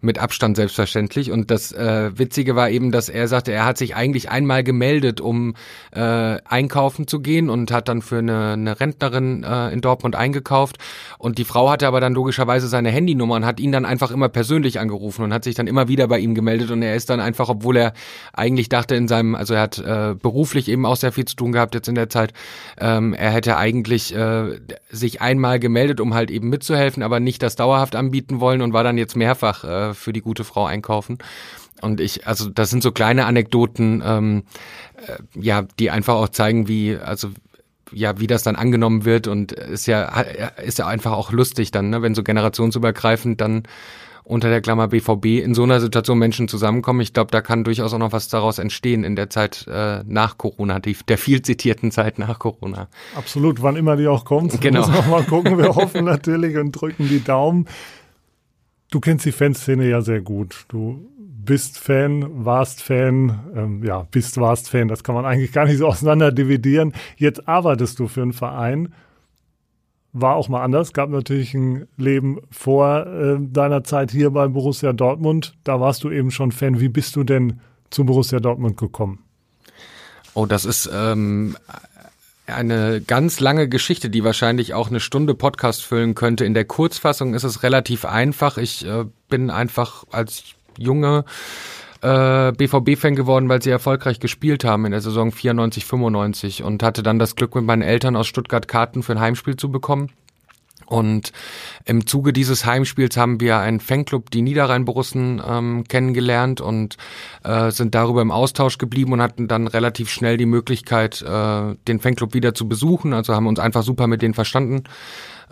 mit 0.00 0.20
Abstand 0.20 0.54
selbstverständlich. 0.54 1.32
Und 1.32 1.50
das 1.50 1.72
äh, 1.72 2.16
Witzige 2.16 2.54
war 2.54 2.70
eben, 2.70 2.92
dass 2.92 3.08
er 3.08 3.26
sagte, 3.26 3.50
er 3.50 3.64
hat 3.64 3.78
sich 3.78 3.96
eigentlich 3.96 4.30
einmal 4.30 4.62
gemeldet, 4.62 5.20
um 5.20 5.56
äh, 5.90 6.00
einkaufen 6.44 7.08
zu 7.08 7.18
gehen 7.18 7.50
und 7.50 7.72
hat 7.72 7.88
dann 7.88 8.00
für 8.00 8.18
eine, 8.18 8.52
eine 8.52 8.78
Rentnerin 8.78 9.42
äh, 9.42 9.70
in 9.70 9.80
Dortmund 9.80 10.14
eingekauft. 10.14 10.76
Und 11.18 11.38
die 11.38 11.44
Frau 11.44 11.68
hatte 11.68 11.88
aber 11.88 11.98
dann 11.98 12.14
logischerweise 12.14 12.68
seine 12.68 12.90
Handynummer 12.92 13.34
und 13.34 13.44
hat 13.44 13.58
ihn 13.58 13.72
dann 13.72 13.84
einfach 13.84 14.12
immer 14.12 14.28
persönlich 14.28 14.78
angerufen 14.78 15.24
und 15.24 15.34
hat 15.34 15.42
sich 15.42 15.56
dann 15.56 15.66
immer 15.66 15.88
wieder 15.88 16.06
bei 16.06 16.20
ihm 16.20 16.36
gemeldet 16.36 16.70
und 16.70 16.80
er 16.82 16.94
ist 16.94 17.10
dann 17.10 17.18
einfach, 17.18 17.48
obwohl 17.48 17.76
er 17.76 17.92
eigentlich 18.32 18.68
dachte 18.68 18.94
in 18.94 19.08
seinem, 19.08 19.34
also 19.34 19.54
er 19.54 19.62
hat 19.62 19.78
äh, 19.78 20.14
Beruf 20.14 20.43
beruflich 20.44 20.68
eben 20.68 20.84
auch 20.84 20.96
sehr 20.96 21.10
viel 21.12 21.24
zu 21.24 21.36
tun 21.36 21.52
gehabt 21.52 21.74
jetzt 21.74 21.88
in 21.88 21.94
der 21.94 22.10
Zeit. 22.10 22.34
Ähm, 22.78 23.14
er 23.14 23.30
hätte 23.30 23.56
eigentlich 23.56 24.14
äh, 24.14 24.60
sich 24.90 25.22
einmal 25.22 25.58
gemeldet, 25.58 26.00
um 26.00 26.12
halt 26.12 26.30
eben 26.30 26.50
mitzuhelfen, 26.50 27.02
aber 27.02 27.18
nicht 27.18 27.42
das 27.42 27.56
dauerhaft 27.56 27.96
anbieten 27.96 28.40
wollen 28.40 28.60
und 28.60 28.74
war 28.74 28.84
dann 28.84 28.98
jetzt 28.98 29.16
mehrfach 29.16 29.64
äh, 29.64 29.94
für 29.94 30.12
die 30.12 30.20
gute 30.20 30.44
Frau 30.44 30.66
einkaufen. 30.66 31.16
Und 31.80 31.98
ich, 31.98 32.26
also 32.26 32.50
das 32.50 32.68
sind 32.68 32.82
so 32.82 32.92
kleine 32.92 33.24
Anekdoten, 33.24 34.02
ähm, 34.04 34.42
äh, 35.06 35.40
ja, 35.40 35.62
die 35.78 35.90
einfach 35.90 36.14
auch 36.14 36.28
zeigen, 36.28 36.68
wie, 36.68 36.96
also 36.96 37.30
ja, 37.90 38.20
wie 38.20 38.26
das 38.26 38.42
dann 38.42 38.56
angenommen 38.56 39.06
wird 39.06 39.26
und 39.26 39.52
ist 39.52 39.86
ja, 39.86 40.20
ist 40.62 40.78
ja 40.78 40.86
einfach 40.86 41.12
auch 41.12 41.32
lustig 41.32 41.70
dann, 41.70 41.88
ne, 41.88 42.02
wenn 42.02 42.14
so 42.14 42.22
generationsübergreifend 42.22 43.40
dann 43.40 43.62
unter 44.24 44.48
der 44.48 44.62
Klammer 44.62 44.88
BVB 44.88 45.42
in 45.44 45.54
so 45.54 45.62
einer 45.62 45.80
Situation 45.80 46.18
Menschen 46.18 46.48
zusammenkommen. 46.48 47.00
Ich 47.00 47.12
glaube, 47.12 47.30
da 47.30 47.42
kann 47.42 47.62
durchaus 47.62 47.92
auch 47.92 47.98
noch 47.98 48.12
was 48.12 48.28
daraus 48.28 48.58
entstehen 48.58 49.04
in 49.04 49.16
der 49.16 49.28
Zeit 49.30 49.66
äh, 49.68 50.02
nach 50.06 50.38
Corona, 50.38 50.80
die, 50.80 50.96
der 51.06 51.18
viel 51.18 51.42
zitierten 51.42 51.90
Zeit 51.90 52.18
nach 52.18 52.38
Corona. 52.38 52.88
Absolut, 53.14 53.62
wann 53.62 53.76
immer 53.76 53.96
die 53.96 54.08
auch 54.08 54.24
kommt. 54.24 54.58
Genau. 54.64 54.86
Muss 54.88 55.06
mal 55.08 55.22
gucken. 55.24 55.58
Wir 55.58 55.74
hoffen 55.74 56.06
natürlich 56.06 56.56
und 56.56 56.72
drücken 56.72 57.06
die 57.08 57.22
Daumen. 57.22 57.66
Du 58.90 58.98
kennst 58.98 59.26
die 59.26 59.32
Fanszene 59.32 59.86
ja 59.86 60.00
sehr 60.00 60.22
gut. 60.22 60.64
Du 60.68 61.06
bist 61.18 61.78
Fan, 61.78 62.44
warst 62.44 62.82
Fan, 62.82 63.40
ähm, 63.54 63.84
ja, 63.84 64.06
bist, 64.10 64.38
warst 64.38 64.70
Fan, 64.70 64.88
das 64.88 65.04
kann 65.04 65.14
man 65.14 65.26
eigentlich 65.26 65.52
gar 65.52 65.66
nicht 65.66 65.78
so 65.78 65.86
auseinander 65.88 66.32
dividieren. 66.32 66.94
Jetzt 67.16 67.46
arbeitest 67.46 67.98
du 67.98 68.08
für 68.08 68.22
einen 68.22 68.32
Verein. 68.32 68.94
War 70.16 70.36
auch 70.36 70.48
mal 70.48 70.62
anders, 70.62 70.92
gab 70.92 71.10
natürlich 71.10 71.54
ein 71.54 71.88
Leben 71.96 72.38
vor 72.52 73.04
äh, 73.04 73.36
deiner 73.40 73.82
Zeit 73.82 74.12
hier 74.12 74.30
bei 74.30 74.46
Borussia 74.46 74.92
Dortmund. 74.92 75.54
Da 75.64 75.80
warst 75.80 76.04
du 76.04 76.10
eben 76.10 76.30
schon 76.30 76.52
Fan. 76.52 76.78
Wie 76.78 76.88
bist 76.88 77.16
du 77.16 77.24
denn 77.24 77.58
zu 77.90 78.04
Borussia 78.04 78.38
Dortmund 78.38 78.76
gekommen? 78.76 79.24
Oh, 80.34 80.46
das 80.46 80.64
ist 80.64 80.88
ähm, 80.94 81.56
eine 82.46 83.00
ganz 83.00 83.40
lange 83.40 83.68
Geschichte, 83.68 84.08
die 84.08 84.22
wahrscheinlich 84.22 84.72
auch 84.72 84.88
eine 84.88 85.00
Stunde 85.00 85.34
Podcast 85.34 85.82
füllen 85.82 86.14
könnte. 86.14 86.44
In 86.44 86.54
der 86.54 86.64
Kurzfassung 86.64 87.34
ist 87.34 87.44
es 87.44 87.64
relativ 87.64 88.04
einfach. 88.04 88.56
Ich 88.56 88.86
äh, 88.86 89.06
bin 89.28 89.50
einfach 89.50 90.04
als 90.12 90.44
Junge 90.78 91.24
äh, 92.04 92.52
BVB-Fan 92.52 93.16
geworden, 93.16 93.48
weil 93.48 93.62
sie 93.62 93.70
erfolgreich 93.70 94.20
gespielt 94.20 94.64
haben 94.64 94.84
in 94.84 94.92
der 94.92 95.00
Saison 95.00 95.32
94, 95.32 95.86
95 95.86 96.62
und 96.62 96.82
hatte 96.82 97.02
dann 97.02 97.18
das 97.18 97.34
Glück, 97.34 97.54
mit 97.54 97.64
meinen 97.64 97.82
Eltern 97.82 98.14
aus 98.14 98.26
Stuttgart 98.26 98.68
Karten 98.68 99.02
für 99.02 99.12
ein 99.12 99.20
Heimspiel 99.20 99.56
zu 99.56 99.70
bekommen. 99.70 100.10
Und 100.86 101.32
im 101.86 102.06
Zuge 102.06 102.34
dieses 102.34 102.66
Heimspiels 102.66 103.16
haben 103.16 103.40
wir 103.40 103.58
einen 103.58 103.80
Fanclub, 103.80 104.30
die 104.30 104.42
Niederrhein-Borussen, 104.42 105.40
ähm, 105.46 105.84
kennengelernt 105.88 106.60
und 106.60 106.98
äh, 107.42 107.70
sind 107.70 107.94
darüber 107.94 108.20
im 108.20 108.30
Austausch 108.30 108.76
geblieben 108.76 109.14
und 109.14 109.22
hatten 109.22 109.48
dann 109.48 109.66
relativ 109.66 110.10
schnell 110.10 110.36
die 110.36 110.44
Möglichkeit, 110.44 111.22
äh, 111.22 111.74
den 111.88 112.00
Fanclub 112.00 112.34
wieder 112.34 112.52
zu 112.54 112.68
besuchen. 112.68 113.14
Also 113.14 113.34
haben 113.34 113.46
uns 113.46 113.60
einfach 113.60 113.82
super 113.82 114.06
mit 114.08 114.20
denen 114.20 114.34
verstanden 114.34 114.84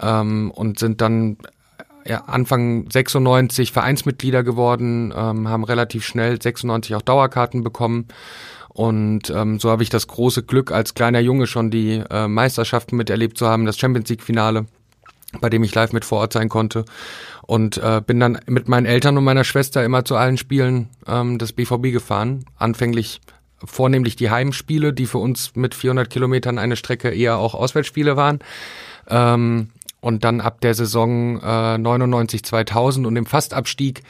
ähm, 0.00 0.50
und 0.50 0.78
sind 0.78 1.00
dann 1.00 1.38
ja, 2.06 2.24
Anfang 2.26 2.90
96 2.90 3.72
Vereinsmitglieder 3.72 4.42
geworden, 4.42 5.12
ähm, 5.16 5.48
haben 5.48 5.64
relativ 5.64 6.04
schnell 6.04 6.40
96 6.40 6.94
auch 6.94 7.02
Dauerkarten 7.02 7.62
bekommen. 7.62 8.08
Und 8.68 9.30
ähm, 9.30 9.60
so 9.60 9.70
habe 9.70 9.82
ich 9.82 9.90
das 9.90 10.06
große 10.06 10.42
Glück, 10.44 10.72
als 10.72 10.94
kleiner 10.94 11.20
Junge 11.20 11.46
schon 11.46 11.70
die 11.70 12.02
äh, 12.10 12.26
Meisterschaften 12.26 12.96
miterlebt 12.96 13.36
zu 13.36 13.46
haben, 13.46 13.66
das 13.66 13.78
Champions 13.78 14.08
League-Finale 14.08 14.66
bei 15.40 15.50
dem 15.50 15.64
ich 15.64 15.74
live 15.74 15.92
mit 15.92 16.04
vor 16.04 16.18
Ort 16.18 16.32
sein 16.32 16.48
konnte. 16.48 16.84
Und 17.42 17.78
äh, 17.78 18.00
bin 18.06 18.20
dann 18.20 18.38
mit 18.46 18.68
meinen 18.68 18.86
Eltern 18.86 19.18
und 19.18 19.24
meiner 19.24 19.44
Schwester 19.44 19.84
immer 19.84 20.04
zu 20.04 20.16
allen 20.16 20.36
Spielen 20.36 20.88
ähm, 21.06 21.38
des 21.38 21.52
BVB 21.52 21.92
gefahren. 21.92 22.44
Anfänglich 22.56 23.20
vornehmlich 23.64 24.16
die 24.16 24.30
Heimspiele, 24.30 24.92
die 24.92 25.06
für 25.06 25.18
uns 25.18 25.54
mit 25.54 25.74
400 25.74 26.10
Kilometern 26.10 26.58
eine 26.58 26.76
Strecke 26.76 27.10
eher 27.10 27.38
auch 27.38 27.54
Auswärtsspiele 27.54 28.16
waren. 28.16 28.40
Ähm, 29.08 29.70
und 30.02 30.24
dann 30.24 30.42
ab 30.42 30.60
der 30.60 30.74
Saison 30.74 31.40
äh, 31.40 31.78
99 31.78 32.44
2000 32.44 33.06
und 33.06 33.14
dem 33.14 33.24
Fastabstieg 33.24 34.02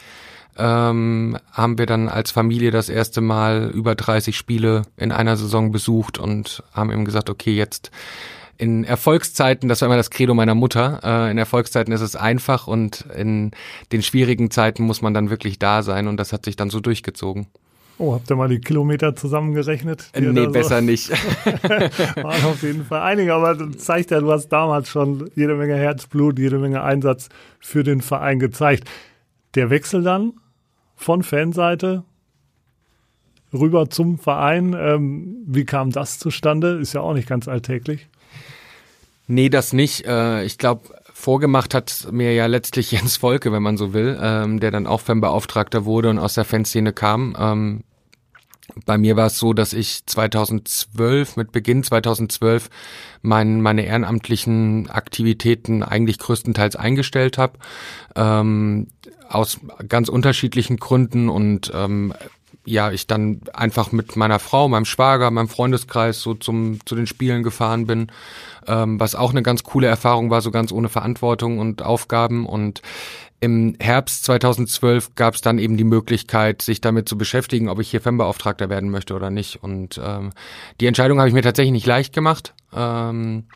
ähm, 0.56 1.37
haben 1.52 1.78
wir 1.78 1.87
dann 1.87 2.08
als 2.08 2.30
Familie 2.30 2.70
das 2.70 2.88
erste 2.88 3.20
Mal 3.20 3.70
über 3.72 3.94
30 3.94 4.37
Spiele 4.37 4.82
in 4.96 5.12
einer 5.12 5.37
Saison 5.37 5.70
besucht 5.70 6.18
und 6.18 6.64
haben 6.72 6.90
eben 6.90 7.04
gesagt, 7.04 7.30
okay, 7.30 7.54
jetzt 7.54 7.90
in 8.58 8.84
Erfolgszeiten, 8.84 9.68
das 9.68 9.82
war 9.82 9.87
immer 9.87 9.96
das 9.96 10.11
Credo 10.11 10.34
meiner 10.34 10.54
Mutter, 10.54 11.00
äh, 11.04 11.30
in 11.30 11.38
Erfolgszeiten 11.38 11.92
ist 11.92 12.00
es 12.00 12.16
einfach 12.16 12.66
und 12.66 13.04
in 13.14 13.50
den 13.92 14.02
schwierigen 14.02 14.50
Zeiten 14.50 14.84
muss 14.84 15.02
man 15.02 15.14
dann 15.14 15.30
wirklich 15.30 15.58
da 15.58 15.82
sein 15.82 16.08
und 16.08 16.16
das 16.16 16.32
hat 16.32 16.46
sich 16.46 16.56
dann 16.56 16.70
so 16.70 16.80
durchgezogen. 16.80 17.49
Oh, 18.02 18.14
habt 18.14 18.28
ihr 18.28 18.35
mal 18.35 18.49
die 18.49 18.61
Kilometer 18.61 19.14
zusammengerechnet? 19.14 20.11
Nee, 20.18 20.49
besser 20.49 20.80
so? 20.80 20.85
nicht. 20.85 21.11
Waren 22.21 22.44
auf 22.47 22.61
jeden 22.64 22.85
Fall 22.85 23.00
einige, 23.02 23.32
aber 23.32 23.54
das 23.54 23.85
zeigt 23.85 24.11
ja, 24.11 24.18
du 24.18 24.32
hast 24.32 24.49
damals 24.49 24.88
schon 24.88 25.30
jede 25.37 25.54
Menge 25.54 25.76
Herzblut, 25.76 26.37
jede 26.40 26.59
Menge 26.59 26.82
Einsatz 26.82 27.28
für 27.61 27.85
den 27.85 28.00
Verein 28.00 28.40
gezeigt. 28.40 28.90
Der 29.54 29.71
Wechsel 29.71 30.02
dann 30.02 30.32
von 30.97 31.23
Fanseite 31.23 32.02
rüber 33.52 33.88
zum 33.88 34.18
Verein, 34.18 34.75
ähm, 34.76 35.37
wie 35.47 35.64
kam 35.64 35.92
das 35.92 36.18
zustande? 36.18 36.80
Ist 36.80 36.94
ja 36.94 37.02
auch 37.02 37.14
nicht 37.14 37.28
ganz 37.28 37.47
alltäglich. 37.47 38.09
Nee, 39.28 39.49
das 39.49 39.73
nicht. 39.73 40.06
Äh, 40.06 40.42
ich 40.42 40.59
glaube, 40.59 40.88
vorgemacht 41.14 41.73
hat 41.73 42.09
mir 42.11 42.35
ja 42.35 42.47
letztlich 42.47 42.90
Jens 42.90 43.18
Volke, 43.18 43.52
wenn 43.52 43.62
man 43.62 43.76
so 43.76 43.94
will, 43.94 44.18
ähm, 44.21 44.59
der 44.59 44.73
dann 44.73 44.88
auch 44.88 45.02
Fanbeauftragter 45.02 45.85
wurde 45.85 46.11
und 46.11 46.18
aus 46.18 46.35
der 46.35 46.44
Fanszene 46.44 46.92
kam. 46.92 47.37
Ähm, 47.38 47.85
bei 48.87 48.97
mir 48.99 49.16
war 49.16 49.26
es 49.26 49.38
so, 49.38 49.52
dass 49.52 49.73
ich 49.73 50.07
2012, 50.07 51.37
mit 51.37 51.52
Beginn 51.52 51.83
2012, 51.83 52.71
mein, 53.21 53.61
meine 53.61 53.85
ehrenamtlichen 53.85 54.88
Aktivitäten 54.90 55.83
eigentlich 55.83 56.19
größtenteils 56.19 56.76
eingestellt 56.76 57.38
habe, 57.38 57.59
ähm, 58.16 58.88
aus 59.28 59.61
ganz 59.88 60.09
unterschiedlichen 60.09 60.76
Gründen 60.76 61.28
und 61.28 61.73
ähm, 61.75 62.12
ja, 62.64 62.92
ich 62.92 63.09
dann 63.09 63.40
einfach 63.52 63.90
mit 63.90 64.14
meiner 64.14 64.38
Frau, 64.38 64.69
meinem 64.69 64.85
Schwager, 64.85 65.31
meinem 65.31 65.49
Freundeskreis 65.49 66.21
so 66.21 66.35
zum, 66.35 66.78
zu 66.87 66.95
den 66.95 67.09
Spielen 67.09 67.42
gefahren 67.42 67.87
bin, 67.87 68.12
ähm, 68.69 69.00
was 69.00 69.16
auch 69.16 69.31
eine 69.31 69.42
ganz 69.42 69.64
coole 69.64 69.88
Erfahrung 69.88 70.31
war, 70.31 70.42
so 70.42 70.52
ganz 70.52 70.71
ohne 70.71 70.88
Verantwortung 70.88 71.59
und 71.59 71.83
Aufgaben. 71.83 72.47
Und 72.47 72.81
im 73.42 73.75
Herbst 73.80 74.25
2012 74.26 75.16
gab 75.16 75.34
es 75.34 75.40
dann 75.40 75.58
eben 75.58 75.76
die 75.76 75.82
Möglichkeit, 75.82 76.62
sich 76.62 76.80
damit 76.80 77.08
zu 77.08 77.18
beschäftigen, 77.18 77.68
ob 77.68 77.80
ich 77.80 77.90
hier 77.90 78.00
FEM-Beauftragter 78.00 78.70
werden 78.70 78.88
möchte 78.88 79.14
oder 79.14 79.30
nicht. 79.30 79.61
Und 79.61 80.00
ähm, 80.02 80.30
die 80.80 80.87
Entscheidung 80.87 81.18
habe 81.18 81.28
ich 81.28 81.34
mir 81.34 81.42
tatsächlich 81.42 81.72
nicht 81.72 81.87
leicht 81.87 82.14
gemacht. 82.14 82.54
Ähm, 82.72 83.46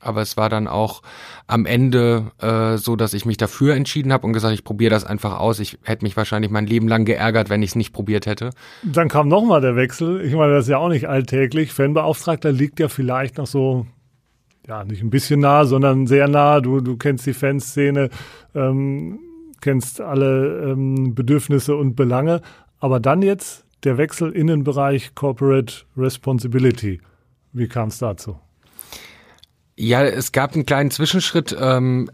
aber 0.00 0.20
es 0.20 0.36
war 0.36 0.48
dann 0.48 0.66
auch 0.66 1.00
am 1.46 1.64
Ende 1.64 2.32
äh, 2.40 2.76
so, 2.76 2.96
dass 2.96 3.14
ich 3.14 3.24
mich 3.24 3.36
dafür 3.36 3.76
entschieden 3.76 4.12
habe 4.12 4.26
und 4.26 4.32
gesagt, 4.32 4.52
ich 4.52 4.64
probiere 4.64 4.90
das 4.90 5.04
einfach 5.04 5.38
aus. 5.38 5.60
Ich 5.60 5.78
hätte 5.84 6.04
mich 6.04 6.16
wahrscheinlich 6.16 6.50
mein 6.50 6.66
Leben 6.66 6.88
lang 6.88 7.04
geärgert, 7.04 7.48
wenn 7.48 7.62
ich 7.62 7.70
es 7.70 7.76
nicht 7.76 7.92
probiert 7.92 8.26
hätte. 8.26 8.50
Dann 8.82 9.08
kam 9.08 9.28
nochmal 9.28 9.60
der 9.60 9.76
Wechsel. 9.76 10.24
Ich 10.24 10.34
meine, 10.34 10.54
das 10.54 10.64
ist 10.64 10.70
ja 10.70 10.78
auch 10.78 10.88
nicht 10.88 11.08
alltäglich. 11.08 11.72
Fanbeauftragter 11.72 12.50
liegt 12.50 12.80
ja 12.80 12.88
vielleicht 12.88 13.38
noch 13.38 13.46
so, 13.46 13.86
ja, 14.66 14.84
nicht 14.84 15.02
ein 15.02 15.10
bisschen 15.10 15.38
nah, 15.38 15.66
sondern 15.66 16.08
sehr 16.08 16.26
nah. 16.26 16.60
Du, 16.60 16.80
du 16.80 16.96
kennst 16.96 17.26
die 17.26 17.32
Fanszene, 17.32 18.10
ähm, 18.56 19.20
kennst 19.66 20.00
alle 20.00 20.70
ähm, 20.70 21.16
Bedürfnisse 21.16 21.74
und 21.74 21.96
Belange. 21.96 22.40
Aber 22.78 23.00
dann 23.00 23.20
jetzt 23.20 23.64
der 23.82 23.98
Wechsel 23.98 24.30
in 24.30 24.46
den 24.46 24.62
Bereich 24.62 25.16
Corporate 25.16 25.82
Responsibility. 25.96 27.00
Wie 27.52 27.66
kam 27.66 27.88
es 27.88 27.98
dazu? 27.98 28.38
Ja, 29.74 30.04
es 30.04 30.30
gab 30.30 30.54
einen 30.54 30.66
kleinen 30.66 30.92
Zwischenschritt. 30.92 31.56
Ähm, 31.58 32.08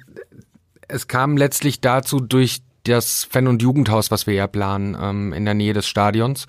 es 0.89 1.09
kam 1.09 1.37
letztlich 1.37 1.83
dazu 1.83 2.21
durch 2.21 2.63
das 2.85 3.25
Fan- 3.25 3.47
und 3.47 3.63
Jugendhaus, 3.63 4.11
was 4.11 4.27
wir 4.27 4.35
ja 4.35 4.47
planen, 4.47 4.97
ähm, 5.01 5.33
in 5.33 5.45
der 5.45 5.55
Nähe 5.55 5.73
des 5.73 5.87
Stadions. 5.87 6.47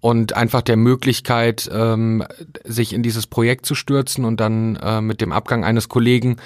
Und 0.00 0.34
einfach 0.34 0.62
der 0.62 0.76
Möglichkeit, 0.76 1.70
ähm, 1.72 2.24
sich 2.64 2.92
in 2.92 3.02
dieses 3.02 3.26
Projekt 3.28 3.66
zu 3.66 3.74
stürzen 3.74 4.24
und 4.24 4.40
dann 4.40 4.76
äh, 4.76 5.00
mit 5.00 5.20
dem 5.20 5.30
Abgang 5.30 5.64
eines 5.64 5.88
Kollegen 5.88 6.36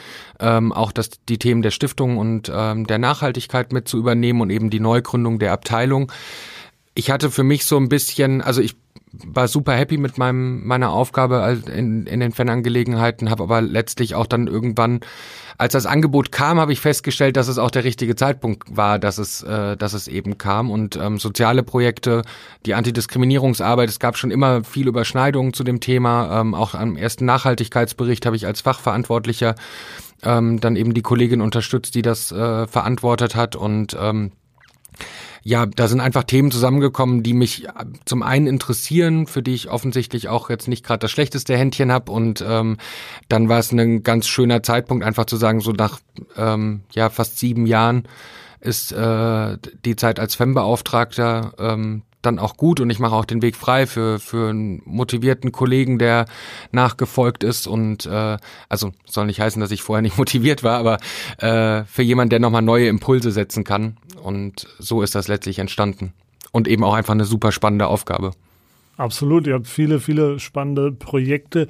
ähm, 0.40 0.72
auch 0.72 0.92
das, 0.92 1.10
die 1.28 1.38
Themen 1.38 1.62
der 1.62 1.70
Stiftung 1.70 2.18
und 2.18 2.52
ähm, 2.54 2.86
der 2.86 2.98
Nachhaltigkeit 2.98 3.72
mit 3.72 3.88
zu 3.88 3.96
übernehmen 3.96 4.42
und 4.42 4.50
eben 4.50 4.68
die 4.68 4.80
Neugründung 4.80 5.38
der 5.38 5.52
Abteilung. 5.52 6.12
Ich 6.94 7.10
hatte 7.10 7.30
für 7.30 7.44
mich 7.44 7.64
so 7.64 7.78
ein 7.78 7.88
bisschen, 7.88 8.42
also 8.42 8.60
ich 8.60 8.76
war 9.26 9.48
super 9.48 9.74
happy 9.74 9.96
mit 9.96 10.18
meinem 10.18 10.66
meiner 10.66 10.90
Aufgabe 10.90 11.60
in, 11.72 12.06
in 12.06 12.20
den 12.20 12.32
Fanangelegenheiten, 12.32 13.30
habe 13.30 13.44
aber 13.44 13.60
letztlich 13.60 14.14
auch 14.14 14.26
dann 14.26 14.46
irgendwann, 14.46 15.00
als 15.58 15.72
das 15.72 15.86
Angebot 15.86 16.32
kam, 16.32 16.60
habe 16.60 16.72
ich 16.72 16.80
festgestellt, 16.80 17.36
dass 17.36 17.48
es 17.48 17.58
auch 17.58 17.70
der 17.70 17.84
richtige 17.84 18.16
Zeitpunkt 18.16 18.76
war, 18.76 18.98
dass 18.98 19.18
es 19.18 19.42
äh, 19.42 19.76
dass 19.76 19.92
es 19.92 20.08
eben 20.08 20.38
kam 20.38 20.70
und 20.70 20.96
ähm, 20.96 21.18
soziale 21.18 21.62
Projekte, 21.62 22.22
die 22.64 22.74
Antidiskriminierungsarbeit, 22.74 23.88
es 23.88 23.98
gab 23.98 24.16
schon 24.16 24.30
immer 24.30 24.64
viel 24.64 24.88
Überschneidungen 24.88 25.52
zu 25.52 25.64
dem 25.64 25.80
Thema. 25.80 26.40
Ähm, 26.40 26.54
auch 26.54 26.74
am 26.74 26.96
ersten 26.96 27.24
Nachhaltigkeitsbericht 27.24 28.26
habe 28.26 28.36
ich 28.36 28.46
als 28.46 28.60
Fachverantwortlicher 28.60 29.54
ähm, 30.22 30.60
dann 30.60 30.76
eben 30.76 30.94
die 30.94 31.02
Kollegin 31.02 31.40
unterstützt, 31.40 31.94
die 31.94 32.02
das 32.02 32.32
äh, 32.32 32.66
verantwortet 32.66 33.36
hat 33.36 33.56
und 33.56 33.96
ähm, 34.00 34.32
ja, 35.46 35.64
da 35.64 35.86
sind 35.86 36.00
einfach 36.00 36.24
Themen 36.24 36.50
zusammengekommen, 36.50 37.22
die 37.22 37.32
mich 37.32 37.68
äh, 37.68 37.70
zum 38.04 38.24
einen 38.24 38.48
interessieren, 38.48 39.28
für 39.28 39.44
die 39.44 39.54
ich 39.54 39.70
offensichtlich 39.70 40.28
auch 40.28 40.50
jetzt 40.50 40.66
nicht 40.66 40.84
gerade 40.84 40.98
das 40.98 41.12
schlechteste 41.12 41.56
Händchen 41.56 41.92
habe. 41.92 42.10
Und 42.10 42.44
ähm, 42.44 42.78
dann 43.28 43.48
war 43.48 43.60
es 43.60 43.70
ein 43.70 44.02
ganz 44.02 44.26
schöner 44.26 44.64
Zeitpunkt, 44.64 45.04
einfach 45.04 45.26
zu 45.26 45.36
sagen, 45.36 45.60
so 45.60 45.70
nach 45.70 46.00
ähm, 46.36 46.80
ja 46.92 47.10
fast 47.10 47.38
sieben 47.38 47.64
Jahren 47.64 48.08
ist 48.60 48.90
äh, 48.90 49.56
die 49.84 49.94
Zeit 49.94 50.18
als 50.18 50.34
FEM-Beauftragter 50.34 51.52
ähm, 51.60 52.02
dann 52.26 52.38
auch 52.38 52.56
gut 52.56 52.80
und 52.80 52.90
ich 52.90 52.98
mache 52.98 53.14
auch 53.14 53.24
den 53.24 53.42
Weg 53.42 53.56
frei 53.56 53.86
für, 53.86 54.18
für 54.18 54.50
einen 54.50 54.82
motivierten 54.84 55.52
Kollegen, 55.52 55.98
der 55.98 56.26
nachgefolgt 56.72 57.44
ist 57.44 57.66
und 57.66 58.06
äh, 58.06 58.36
also 58.68 58.92
soll 59.06 59.26
nicht 59.26 59.40
heißen, 59.40 59.60
dass 59.60 59.70
ich 59.70 59.82
vorher 59.82 60.02
nicht 60.02 60.18
motiviert 60.18 60.62
war, 60.62 60.78
aber 60.78 60.98
äh, 61.38 61.84
für 61.84 62.02
jemanden, 62.02 62.30
der 62.30 62.40
nochmal 62.40 62.62
neue 62.62 62.88
Impulse 62.88 63.30
setzen 63.30 63.64
kann 63.64 63.96
und 64.22 64.66
so 64.78 65.02
ist 65.02 65.14
das 65.14 65.28
letztlich 65.28 65.58
entstanden 65.58 66.12
und 66.52 66.68
eben 66.68 66.84
auch 66.84 66.94
einfach 66.94 67.14
eine 67.14 67.24
super 67.24 67.52
spannende 67.52 67.86
Aufgabe. 67.86 68.32
Absolut, 68.96 69.46
ihr 69.46 69.54
habt 69.54 69.66
viele, 69.66 70.00
viele 70.00 70.38
spannende 70.38 70.90
Projekte. 70.90 71.68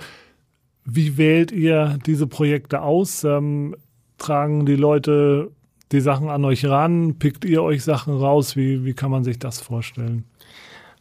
Wie 0.84 1.16
wählt 1.16 1.50
ihr 1.50 1.98
diese 2.06 2.28
Projekte 2.28 2.82
aus? 2.82 3.24
Ähm, 3.24 3.74
tragen 4.18 4.64
die 4.64 4.76
Leute 4.76 5.50
die 5.92 6.00
Sachen 6.00 6.28
an 6.28 6.44
euch 6.44 6.64
ran? 6.64 7.18
Pickt 7.18 7.44
ihr 7.44 7.62
euch 7.62 7.84
Sachen 7.84 8.16
raus? 8.16 8.56
Wie, 8.56 8.84
wie 8.84 8.94
kann 8.94 9.10
man 9.10 9.24
sich 9.24 9.38
das 9.38 9.60
vorstellen? 9.60 10.24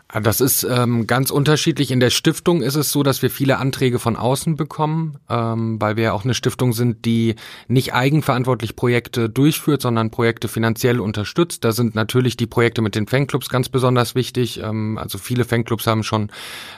Ah, 0.07 0.19
das 0.19 0.39
ist 0.39 0.63
ähm, 0.63 1.07
ganz 1.07 1.31
unterschiedlich. 1.31 1.89
In 1.89 1.99
der 1.99 2.11
Stiftung 2.11 2.61
ist 2.61 2.75
es 2.75 2.91
so, 2.91 3.01
dass 3.01 3.23
wir 3.23 3.31
viele 3.31 3.57
Anträge 3.57 3.97
von 3.97 4.15
außen 4.15 4.55
bekommen, 4.55 5.17
ähm, 5.29 5.81
weil 5.81 5.97
wir 5.97 6.03
ja 6.03 6.13
auch 6.13 6.23
eine 6.23 6.35
Stiftung 6.35 6.73
sind, 6.73 7.05
die 7.05 7.35
nicht 7.67 7.95
eigenverantwortlich 7.95 8.75
Projekte 8.75 9.29
durchführt, 9.29 9.81
sondern 9.81 10.11
Projekte 10.11 10.47
finanziell 10.47 10.99
unterstützt. 10.99 11.63
Da 11.63 11.71
sind 11.71 11.95
natürlich 11.95 12.37
die 12.37 12.45
Projekte 12.45 12.83
mit 12.83 12.93
den 12.93 13.07
Fanclubs 13.07 13.49
ganz 13.49 13.67
besonders 13.67 14.13
wichtig. 14.13 14.61
Ähm, 14.61 14.99
also 14.99 15.17
viele 15.17 15.43
Fanclubs 15.43 15.87
haben 15.87 16.03
schon 16.03 16.29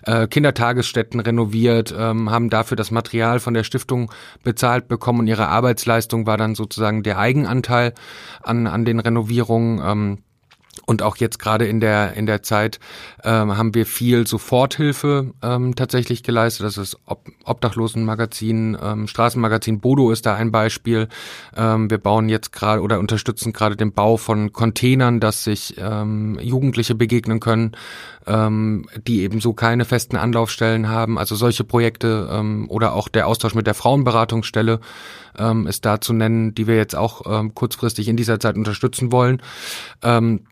äh, 0.03 0.27
Kindertagesstätten 0.27 1.19
renoviert, 1.19 1.93
ähm, 1.97 2.31
haben 2.31 2.49
dafür 2.49 2.77
das 2.77 2.91
Material 2.91 3.41
von 3.41 3.53
der 3.53 3.65
Stiftung 3.65 4.09
bezahlt 4.43 4.87
bekommen 4.87 5.19
und 5.19 5.27
ihre 5.27 5.49
Arbeitsleistung 5.49 6.27
war 6.27 6.37
dann 6.37 6.55
sozusagen 6.55 7.03
der 7.03 7.19
Eigenanteil 7.19 7.93
an, 8.41 8.67
an 8.67 8.85
den 8.85 9.01
Renovierungen. 9.01 9.81
Ähm, 9.83 10.17
und 10.87 11.03
auch 11.03 11.17
jetzt 11.17 11.37
gerade 11.37 11.67
in 11.67 11.81
der 11.81 12.13
in 12.13 12.25
der 12.25 12.41
Zeit 12.43 12.79
ähm, 13.23 13.57
haben 13.57 13.75
wir 13.75 13.85
viel 13.85 14.25
Soforthilfe 14.25 15.33
ähm, 15.43 15.75
tatsächlich 15.75 16.23
geleistet. 16.23 16.65
Das 16.65 16.77
ist 16.77 16.97
Ob 17.05 17.27
Obdachlosenmagazin, 17.43 18.77
ähm, 18.81 19.07
Straßenmagazin 19.07 19.81
Bodo 19.81 20.11
ist 20.11 20.25
da 20.25 20.35
ein 20.35 20.51
Beispiel. 20.51 21.09
Ähm, 21.55 21.89
wir 21.89 21.97
bauen 21.97 22.29
jetzt 22.29 22.53
gerade 22.53 22.81
oder 22.81 22.99
unterstützen 22.99 23.51
gerade 23.51 23.75
den 23.75 23.91
Bau 23.91 24.15
von 24.15 24.53
Containern, 24.53 25.19
dass 25.19 25.43
sich 25.43 25.75
ähm, 25.77 26.39
Jugendliche 26.41 26.95
begegnen 26.95 27.41
können, 27.41 27.73
ähm, 28.25 28.85
die 29.05 29.23
eben 29.23 29.41
so 29.41 29.51
keine 29.53 29.83
festen 29.83 30.15
Anlaufstellen 30.15 30.87
haben. 30.87 31.17
Also 31.17 31.35
solche 31.35 31.65
Projekte 31.65 32.29
ähm, 32.31 32.69
oder 32.69 32.93
auch 32.93 33.09
der 33.09 33.27
Austausch 33.27 33.55
mit 33.55 33.67
der 33.67 33.73
Frauenberatungsstelle 33.73 34.79
ähm, 35.37 35.67
ist 35.67 35.85
da 35.85 35.99
zu 35.99 36.13
nennen, 36.13 36.55
die 36.55 36.65
wir 36.65 36.77
jetzt 36.77 36.95
auch 36.95 37.23
ähm, 37.25 37.53
kurzfristig 37.53 38.07
in 38.07 38.15
dieser 38.15 38.39
Zeit 38.39 38.55
unterstützen 38.55 39.11
wollen. 39.11 39.41
Ähm, 40.01 40.45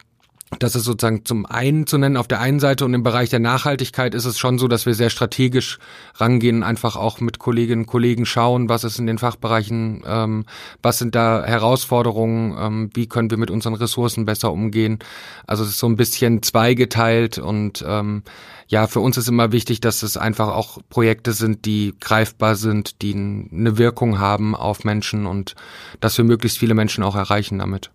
das 0.60 0.76
ist 0.76 0.84
sozusagen 0.84 1.26
zum 1.26 1.46
einen 1.48 1.88
zu 1.88 1.98
nennen 1.98 2.18
auf 2.18 2.28
der 2.28 2.40
einen 2.40 2.60
Seite 2.60 2.86
und 2.86 2.94
im 2.94 3.02
Bereich 3.02 3.30
der 3.30 3.40
Nachhaltigkeit 3.40 4.14
ist 4.14 4.26
es 4.26 4.38
schon 4.38 4.60
so, 4.60 4.68
dass 4.68 4.86
wir 4.86 4.94
sehr 4.94 5.10
strategisch 5.10 5.80
rangehen, 6.16 6.62
einfach 6.64 6.96
auch 6.96 7.20
mit 7.20 7.40
Kolleginnen 7.40 7.82
und 7.82 7.88
Kollegen 7.88 8.26
schauen, 8.26 8.70
was 8.70 8.84
ist 8.84 9.00
in 9.00 9.08
den 9.08 9.18
Fachbereichen, 9.18 10.04
ähm, 10.06 10.46
was 10.84 11.00
sind 11.00 11.16
da 11.16 11.44
Herausforderungen, 11.44 12.56
ähm, 12.60 12.90
wie 12.94 13.08
können 13.08 13.32
wir 13.32 13.38
mit 13.38 13.50
unseren 13.50 13.74
Ressourcen 13.74 14.26
besser 14.26 14.52
umgehen. 14.52 15.00
Also 15.48 15.64
es 15.64 15.72
ist 15.72 15.80
so 15.80 15.88
ein 15.88 15.98
bisschen 15.98 16.44
zweigeteilt 16.44 17.40
und 17.40 17.84
ähm, 17.88 18.22
ja, 18.68 18.88
für 18.88 19.00
uns 19.00 19.18
ist 19.18 19.28
immer 19.28 19.52
wichtig, 19.52 19.82
dass 19.82 20.04
es 20.04 20.16
einfach 20.16 20.50
auch 20.50 20.78
Projekte 20.90 21.34
sind, 21.34 21.66
die 21.66 21.96
greifbar 22.00 22.56
sind, 22.56 23.02
die 23.02 23.14
eine 23.14 23.78
Wirkung 23.78 24.20
haben 24.20 24.56
auf 24.56 24.84
Menschen 24.84 25.26
und 25.26 25.56
dass 26.00 26.18
wir 26.18 26.26
möglichst 26.26 26.60
viele 26.60 26.76
Menschen 26.76 27.04
auch 27.04 27.16
erreichen 27.16 27.60
damit. 27.60 27.92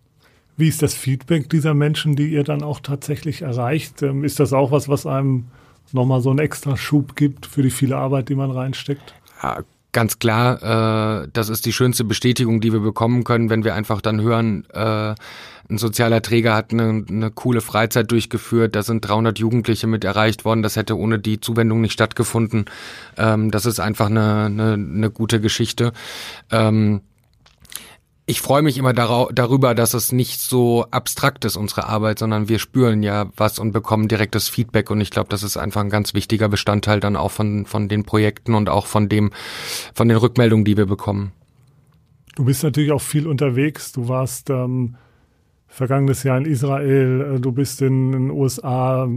Wie 0.57 0.69
ist 0.69 0.83
das 0.83 0.95
Feedback 0.95 1.49
dieser 1.49 1.75
Menschen, 1.75 2.17
die 2.17 2.29
ihr 2.29 2.45
dann 2.45 2.63
auch 2.63 2.81
tatsächlich 2.81 3.43
erreicht? 3.43 4.03
Ähm, 4.03 4.25
ist 4.25 4.41
das 4.41 4.53
auch 4.53 4.71
was, 4.71 4.89
was 4.89 5.07
einem 5.07 5.47
nochmal 5.93 6.21
so 6.21 6.31
einen 6.31 6.39
extra 6.39 6.77
Schub 6.77 7.17
gibt 7.17 7.47
für 7.47 7.63
die 7.63 7.71
viele 7.71 7.97
Arbeit, 7.97 8.29
die 8.29 8.35
man 8.35 8.51
reinsteckt? 8.51 9.15
Ja, 9.43 9.61
ganz 9.93 10.19
klar, 10.19 11.23
äh, 11.25 11.29
das 11.33 11.49
ist 11.49 11.67
die 11.67 11.73
schönste 11.73 12.05
Bestätigung, 12.05 12.61
die 12.61 12.73
wir 12.73 12.81
bekommen 12.81 13.25
können, 13.25 13.51
wenn 13.51 13.65
wir 13.65 13.75
einfach 13.75 14.01
dann 14.01 14.21
hören, 14.21 14.65
äh, 14.73 15.15
ein 15.71 15.79
sozialer 15.79 16.21
Träger 16.21 16.55
hat 16.55 16.73
eine, 16.73 17.05
eine 17.09 17.31
coole 17.31 17.61
Freizeit 17.61 18.11
durchgeführt, 18.11 18.75
da 18.75 18.83
sind 18.83 19.07
300 19.07 19.39
Jugendliche 19.39 19.87
mit 19.87 20.05
erreicht 20.05 20.45
worden, 20.45 20.63
das 20.63 20.75
hätte 20.75 20.99
ohne 20.99 21.21
die 21.21 21.41
Zuwendung 21.41 21.81
nicht 21.81 21.93
stattgefunden. 21.93 22.65
Ähm, 23.17 23.53
das 23.53 23.67
ist 23.67 23.79
einfach 23.79 24.07
eine, 24.07 24.47
eine, 24.47 24.73
eine 24.73 25.11
gute 25.11 25.41
Geschichte. 25.41 25.93
Ähm, 26.51 27.03
ich 28.31 28.41
freue 28.41 28.63
mich 28.63 28.79
immer 28.79 28.93
darüber, 28.93 29.75
dass 29.75 29.93
es 29.93 30.13
nicht 30.13 30.41
so 30.41 30.87
abstrakt 30.93 31.45
ist, 31.45 31.57
unsere 31.57 31.89
Arbeit, 31.89 32.21
sondern 32.21 32.49
wir 32.49 32.61
spüren 32.61 33.03
ja 33.03 33.29
was 33.37 33.59
und 33.59 33.73
bekommen 33.73 34.07
direktes 34.07 34.49
Feedback. 34.49 34.91
Und 34.91 35.01
ich 35.01 35.11
glaube, 35.11 35.29
das 35.29 35.43
ist 35.43 35.57
einfach 35.57 35.81
ein 35.81 35.91
ganz 35.91 36.15
wichtiger 36.15 36.49
Bestandteil 36.49 37.01
dann 37.01 37.17
auch 37.17 37.33
von, 37.33 37.67
von 37.67 37.89
den 37.89 38.05
Projekten 38.05 38.55
und 38.55 38.69
auch 38.69 38.87
von 38.87 39.09
dem, 39.09 39.33
von 39.95 40.09
den 40.09 40.17
Rückmeldungen, 40.17 40.65
die 40.65 40.77
wir 40.77 40.87
bekommen. 40.87 41.33
Du 42.37 42.45
bist 42.45 42.63
natürlich 42.63 42.93
auch 42.93 43.03
viel 43.03 43.27
unterwegs. 43.27 43.91
Du 43.91 44.07
warst 44.07 44.49
ähm, 44.49 44.95
vergangenes 45.67 46.23
Jahr 46.23 46.39
in 46.39 46.45
Israel, 46.45 47.35
äh, 47.37 47.41
du 47.41 47.51
bist 47.51 47.83
in 47.83 48.13
den 48.13 48.31
USA, 48.31 49.09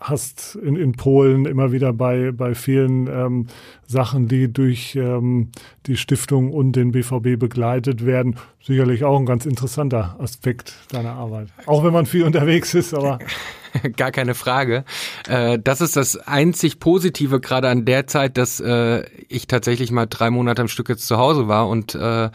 hast 0.00 0.54
in, 0.56 0.76
in 0.76 0.92
Polen 0.92 1.44
immer 1.44 1.72
wieder 1.72 1.92
bei, 1.92 2.30
bei 2.32 2.54
vielen 2.54 3.08
ähm, 3.08 3.46
Sachen, 3.86 4.28
die 4.28 4.52
durch 4.52 4.94
ähm, 4.96 5.50
die 5.86 5.96
Stiftung 5.96 6.52
und 6.52 6.72
den 6.72 6.92
BVB 6.92 7.38
begleitet 7.38 8.06
werden, 8.06 8.36
sicherlich 8.62 9.04
auch 9.04 9.18
ein 9.18 9.26
ganz 9.26 9.44
interessanter 9.46 10.16
Aspekt 10.20 10.74
deiner 10.92 11.14
Arbeit. 11.14 11.48
Auch 11.66 11.84
wenn 11.84 11.92
man 11.92 12.06
viel 12.06 12.24
unterwegs 12.24 12.74
ist, 12.74 12.94
aber 12.94 13.18
Gar 13.96 14.12
keine 14.12 14.34
Frage. 14.34 14.84
Äh, 15.28 15.58
das 15.62 15.80
ist 15.80 15.96
das 15.96 16.16
einzig 16.16 16.80
Positive 16.80 17.40
gerade 17.40 17.68
an 17.68 17.84
der 17.84 18.06
Zeit, 18.06 18.36
dass 18.36 18.60
äh, 18.60 19.04
ich 19.28 19.46
tatsächlich 19.46 19.90
mal 19.90 20.06
drei 20.06 20.30
Monate 20.30 20.62
am 20.62 20.68
Stück 20.68 20.88
jetzt 20.88 21.06
zu 21.06 21.18
Hause 21.18 21.48
war 21.48 21.68
und 21.68 21.94
äh, 21.94 22.30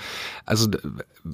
also 0.46 0.68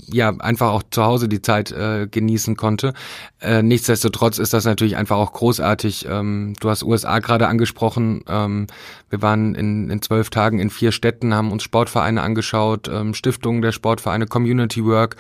ja 0.08 0.30
einfach 0.38 0.70
auch 0.72 0.84
zu 0.92 1.04
Hause 1.04 1.28
die 1.28 1.42
Zeit 1.42 1.74
genießen 2.12 2.56
konnte. 2.56 2.94
nichtsdestotrotz 3.42 4.38
ist 4.38 4.54
das 4.54 4.66
natürlich 4.66 4.98
einfach 4.98 5.18
auch 5.18 5.34
großartig. 5.34 6.06
Ähm, 6.08 6.54
du 6.60 6.70
hast 6.70 6.84
USA 6.84 7.18
gerade 7.18 7.48
angesprochen. 7.48 8.24
Ähm, 8.28 8.68
wir 9.10 9.24
waren 9.24 9.56
in, 9.56 9.90
in 9.90 10.04
zwölf 10.04 10.30
Tagen 10.30 10.60
in 10.60 10.70
vier 10.70 10.92
Städten, 10.92 11.34
haben 11.34 11.52
uns 11.52 11.64
Sportvereine 11.64 12.22
angeschaut, 12.22 12.88
ähm, 12.88 13.16
Stiftungen 13.16 13.64
der 13.64 13.72
Sportvereine, 13.72 14.28
Community 14.28 14.86
Work. 14.86 15.16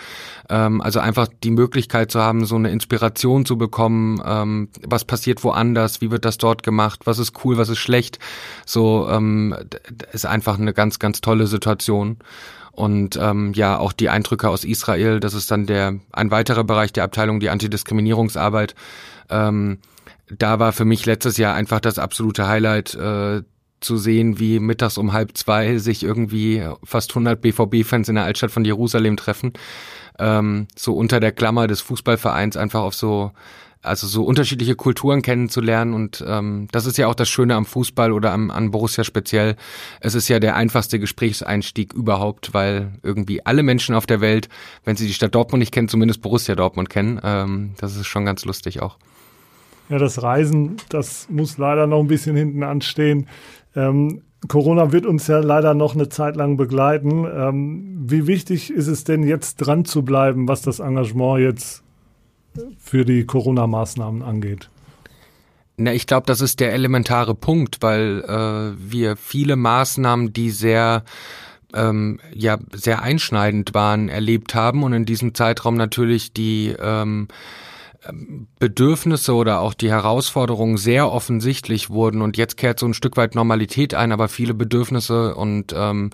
also 0.47 0.99
einfach 0.99 1.27
die 1.43 1.51
Möglichkeit 1.51 2.11
zu 2.11 2.19
haben, 2.19 2.45
so 2.45 2.55
eine 2.55 2.69
Inspiration 2.69 3.45
zu 3.47 3.57
bekommen 3.57 4.21
was 4.85 5.05
passiert 5.05 5.43
woanders, 5.43 6.01
wie 6.01 6.11
wird 6.11 6.25
das 6.25 6.37
dort 6.37 6.63
gemacht, 6.63 7.01
was 7.05 7.19
ist 7.19 7.43
cool, 7.43 7.57
was 7.57 7.69
ist 7.69 7.79
schlecht. 7.79 8.19
So 8.65 9.07
ähm, 9.09 9.55
ist 10.11 10.25
einfach 10.25 10.59
eine 10.59 10.73
ganz, 10.73 10.99
ganz 10.99 11.21
tolle 11.21 11.47
Situation. 11.47 12.17
Und 12.71 13.17
ähm, 13.21 13.53
ja, 13.53 13.77
auch 13.77 13.91
die 13.91 14.09
Eindrücke 14.09 14.49
aus 14.49 14.63
Israel, 14.63 15.19
das 15.19 15.33
ist 15.33 15.51
dann 15.51 15.65
der 15.65 15.99
ein 16.13 16.31
weiterer 16.31 16.63
Bereich 16.63 16.93
der 16.93 17.03
Abteilung, 17.03 17.39
die 17.39 17.49
Antidiskriminierungsarbeit. 17.49 18.75
Ähm, 19.29 19.79
da 20.29 20.59
war 20.59 20.71
für 20.71 20.85
mich 20.85 21.05
letztes 21.05 21.37
Jahr 21.37 21.55
einfach 21.55 21.79
das 21.79 21.99
absolute 21.99 22.47
Highlight. 22.47 22.95
Äh, 22.95 23.41
zu 23.81 23.97
sehen, 23.97 24.39
wie 24.39 24.59
mittags 24.59 24.97
um 24.97 25.13
halb 25.13 25.37
zwei 25.37 25.77
sich 25.77 26.03
irgendwie 26.03 26.65
fast 26.83 27.11
100 27.11 27.39
BVB-Fans 27.41 28.09
in 28.09 28.15
der 28.15 28.25
Altstadt 28.25 28.51
von 28.51 28.65
Jerusalem 28.65 29.17
treffen, 29.17 29.53
ähm, 30.17 30.67
so 30.75 30.93
unter 30.93 31.19
der 31.19 31.31
Klammer 31.31 31.67
des 31.67 31.81
Fußballvereins 31.81 32.57
einfach 32.57 32.81
auf 32.81 32.93
so 32.93 33.31
also 33.81 34.07
so 34.07 34.23
unterschiedliche 34.23 34.75
Kulturen 34.75 35.21
kennenzulernen 35.21 35.93
und 35.93 36.23
ähm, 36.27 36.67
das 36.71 36.85
ist 36.85 36.97
ja 36.97 37.07
auch 37.07 37.15
das 37.15 37.29
Schöne 37.29 37.55
am 37.55 37.65
Fußball 37.65 38.11
oder 38.11 38.33
am, 38.33 38.51
an 38.51 38.71
Borussia 38.71 39.03
speziell. 39.03 39.55
Es 40.01 40.15
ist 40.15 40.27
ja 40.27 40.39
der 40.39 40.55
einfachste 40.55 40.99
Gesprächseinstieg 40.99 41.93
überhaupt, 41.93 42.53
weil 42.53 42.93
irgendwie 43.03 43.45
alle 43.45 43.63
Menschen 43.63 43.95
auf 43.95 44.05
der 44.05 44.19
Welt, 44.19 44.49
wenn 44.83 44.97
sie 44.97 45.07
die 45.07 45.13
Stadt 45.13 45.33
Dortmund 45.33 45.59
nicht 45.59 45.73
kennen, 45.73 45.87
zumindest 45.87 46.21
Borussia 46.21 46.55
Dortmund 46.55 46.89
kennen. 46.89 47.21
Ähm, 47.23 47.71
das 47.77 47.95
ist 47.95 48.07
schon 48.07 48.25
ganz 48.25 48.43
lustig 48.43 48.81
auch. 48.81 48.97
Ja, 49.87 49.97
das 49.97 50.21
Reisen, 50.21 50.77
das 50.89 51.27
muss 51.29 51.57
leider 51.57 51.87
noch 51.87 51.99
ein 51.99 52.07
bisschen 52.07 52.35
hinten 52.35 52.63
anstehen. 52.63 53.27
Ähm, 53.75 54.21
Corona 54.47 54.91
wird 54.91 55.05
uns 55.05 55.27
ja 55.27 55.39
leider 55.39 55.73
noch 55.73 55.95
eine 55.95 56.09
Zeit 56.09 56.35
lang 56.35 56.57
begleiten. 56.57 57.25
Ähm, 57.25 57.97
wie 58.05 58.27
wichtig 58.27 58.71
ist 58.71 58.87
es 58.87 59.03
denn 59.03 59.23
jetzt 59.23 59.57
dran 59.57 59.85
zu 59.85 60.03
bleiben, 60.03 60.47
was 60.47 60.61
das 60.61 60.79
Engagement 60.79 61.41
jetzt 61.41 61.83
für 62.77 63.05
die 63.05 63.25
Corona-Maßnahmen 63.25 64.21
angeht? 64.21 64.69
Na, 65.77 65.93
ich 65.93 66.07
glaube, 66.07 66.25
das 66.25 66.41
ist 66.41 66.59
der 66.59 66.73
elementare 66.73 67.35
Punkt, 67.35 67.77
weil 67.81 68.23
äh, 68.27 68.91
wir 68.91 69.15
viele 69.15 69.55
Maßnahmen, 69.55 70.33
die 70.33 70.49
sehr 70.49 71.03
ähm, 71.73 72.19
ja 72.33 72.57
sehr 72.73 73.01
einschneidend 73.01 73.73
waren, 73.73 74.09
erlebt 74.09 74.55
haben 74.55 74.83
und 74.83 74.91
in 74.93 75.05
diesem 75.05 75.33
Zeitraum 75.35 75.75
natürlich 75.75 76.33
die 76.33 76.75
ähm, 76.79 77.27
Bedürfnisse 78.59 79.33
oder 79.35 79.59
auch 79.59 79.73
die 79.73 79.89
Herausforderungen 79.89 80.77
sehr 80.77 81.11
offensichtlich 81.11 81.89
wurden 81.89 82.21
und 82.21 82.37
jetzt 82.37 82.57
kehrt 82.57 82.79
so 82.79 82.85
ein 82.85 82.93
Stück 82.93 83.17
weit 83.17 83.35
Normalität 83.35 83.93
ein, 83.93 84.11
aber 84.11 84.29
viele 84.29 84.53
Bedürfnisse 84.53 85.35
und 85.35 85.73
ähm, 85.75 86.09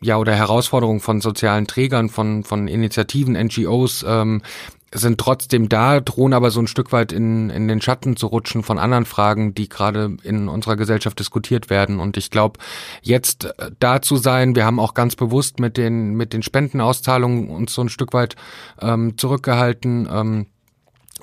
ja 0.00 0.16
oder 0.16 0.34
Herausforderungen 0.34 1.00
von 1.00 1.20
sozialen 1.20 1.66
Trägern, 1.66 2.08
von 2.08 2.44
von 2.44 2.68
Initiativen, 2.68 3.34
NGOs 3.34 4.04
ähm, 4.08 4.42
sind 4.92 5.18
trotzdem 5.18 5.68
da, 5.68 6.00
drohen 6.00 6.34
aber 6.34 6.50
so 6.50 6.60
ein 6.60 6.66
Stück 6.66 6.92
weit 6.92 7.12
in, 7.12 7.50
in 7.50 7.66
den 7.66 7.80
Schatten 7.80 8.16
zu 8.16 8.26
rutschen 8.26 8.62
von 8.62 8.78
anderen 8.78 9.06
Fragen, 9.06 9.54
die 9.54 9.68
gerade 9.68 10.16
in 10.22 10.48
unserer 10.48 10.76
Gesellschaft 10.76 11.18
diskutiert 11.18 11.70
werden. 11.70 11.98
Und 11.98 12.16
ich 12.16 12.30
glaube, 12.30 12.60
jetzt 13.00 13.44
äh, 13.44 13.70
da 13.78 14.02
zu 14.02 14.16
sein, 14.16 14.54
wir 14.54 14.66
haben 14.66 14.80
auch 14.80 14.94
ganz 14.94 15.16
bewusst 15.16 15.60
mit 15.60 15.76
den, 15.76 16.14
mit 16.14 16.32
den 16.32 16.42
Spendenauszahlungen 16.42 17.48
uns 17.48 17.72
so 17.74 17.82
ein 17.82 17.88
Stück 17.88 18.12
weit 18.12 18.36
ähm, 18.80 19.16
zurückgehalten. 19.16 20.08
Ähm, 20.10 20.46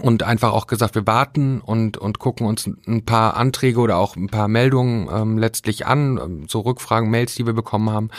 und 0.01 0.23
einfach 0.23 0.53
auch 0.53 0.67
gesagt, 0.67 0.95
wir 0.95 1.05
warten 1.05 1.61
und, 1.61 1.97
und 1.97 2.19
gucken 2.19 2.47
uns 2.47 2.69
ein 2.87 3.05
paar 3.05 3.35
Anträge 3.37 3.79
oder 3.79 3.97
auch 3.97 4.15
ein 4.15 4.27
paar 4.27 4.47
Meldungen 4.47 5.09
ähm, 5.13 5.37
letztlich 5.37 5.85
an, 5.85 6.17
ähm, 6.17 6.45
so 6.47 6.61
Rückfragen, 6.61 7.09
Mails, 7.09 7.35
die 7.35 7.45
wir 7.45 7.53
bekommen 7.53 7.89
haben. 7.89 8.09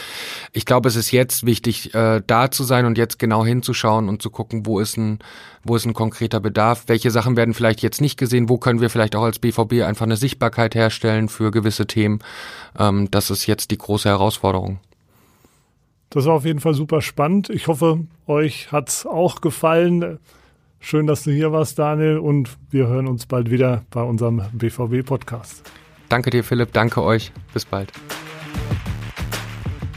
Ich 0.52 0.66
glaube, 0.66 0.88
es 0.88 0.96
ist 0.96 1.10
jetzt 1.10 1.46
wichtig, 1.46 1.94
äh, 1.94 2.22
da 2.26 2.50
zu 2.50 2.64
sein 2.64 2.86
und 2.86 2.98
jetzt 2.98 3.18
genau 3.18 3.44
hinzuschauen 3.44 4.08
und 4.08 4.22
zu 4.22 4.30
gucken, 4.30 4.66
wo 4.66 4.80
ist 4.80 4.96
ein, 4.96 5.20
wo 5.64 5.76
ist 5.76 5.86
ein 5.86 5.94
konkreter 5.94 6.40
Bedarf, 6.40 6.84
welche 6.86 7.10
Sachen 7.10 7.36
werden 7.36 7.54
vielleicht 7.54 7.82
jetzt 7.82 8.00
nicht 8.00 8.18
gesehen, 8.18 8.48
wo 8.48 8.58
können 8.58 8.80
wir 8.80 8.90
vielleicht 8.90 9.16
auch 9.16 9.24
als 9.24 9.38
BVB 9.38 9.82
einfach 9.82 10.06
eine 10.06 10.16
Sichtbarkeit 10.16 10.74
herstellen 10.74 11.28
für 11.28 11.50
gewisse 11.50 11.86
Themen. 11.86 12.20
Ähm, 12.78 13.10
das 13.10 13.30
ist 13.30 13.46
jetzt 13.46 13.70
die 13.70 13.78
große 13.78 14.08
Herausforderung. 14.08 14.80
Das 16.10 16.26
war 16.26 16.34
auf 16.34 16.44
jeden 16.44 16.60
Fall 16.60 16.74
super 16.74 17.02
spannend. 17.02 17.50
Ich 17.50 17.68
hoffe, 17.68 18.00
euch 18.26 18.72
hat's 18.72 19.06
auch 19.06 19.40
gefallen. 19.40 20.18
Schön, 20.80 21.06
dass 21.06 21.22
du 21.24 21.30
hier 21.30 21.52
warst, 21.52 21.78
Daniel, 21.78 22.18
und 22.18 22.56
wir 22.70 22.88
hören 22.88 23.06
uns 23.06 23.26
bald 23.26 23.50
wieder 23.50 23.84
bei 23.90 24.02
unserem 24.02 24.42
BVB-Podcast. 24.52 25.70
Danke 26.08 26.30
dir, 26.30 26.42
Philipp. 26.42 26.72
Danke 26.72 27.02
euch. 27.02 27.32
Bis 27.52 27.64
bald. 27.66 27.92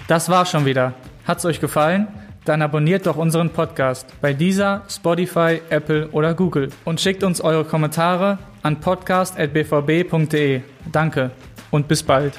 Das 0.08 0.30
war's 0.30 0.52
schon 0.52 0.66
wieder. 0.66 0.94
Hat's 1.26 1.46
euch 1.46 1.62
gefallen? 1.62 2.08
Dann 2.46 2.62
abonniert 2.62 3.06
doch 3.06 3.16
unseren 3.16 3.50
Podcast 3.52 4.06
bei 4.22 4.34
dieser, 4.34 4.84
Spotify, 4.90 5.62
Apple 5.70 6.10
oder 6.10 6.34
Google 6.34 6.70
und 6.84 7.00
schickt 7.00 7.24
uns 7.24 7.40
eure 7.40 7.64
Kommentare 7.64 8.38
an 8.62 8.82
podcast.bvb.de. 8.82 10.62
Danke 10.92 11.32
und 11.72 11.88
bis 11.88 12.04
bald. 12.04 12.34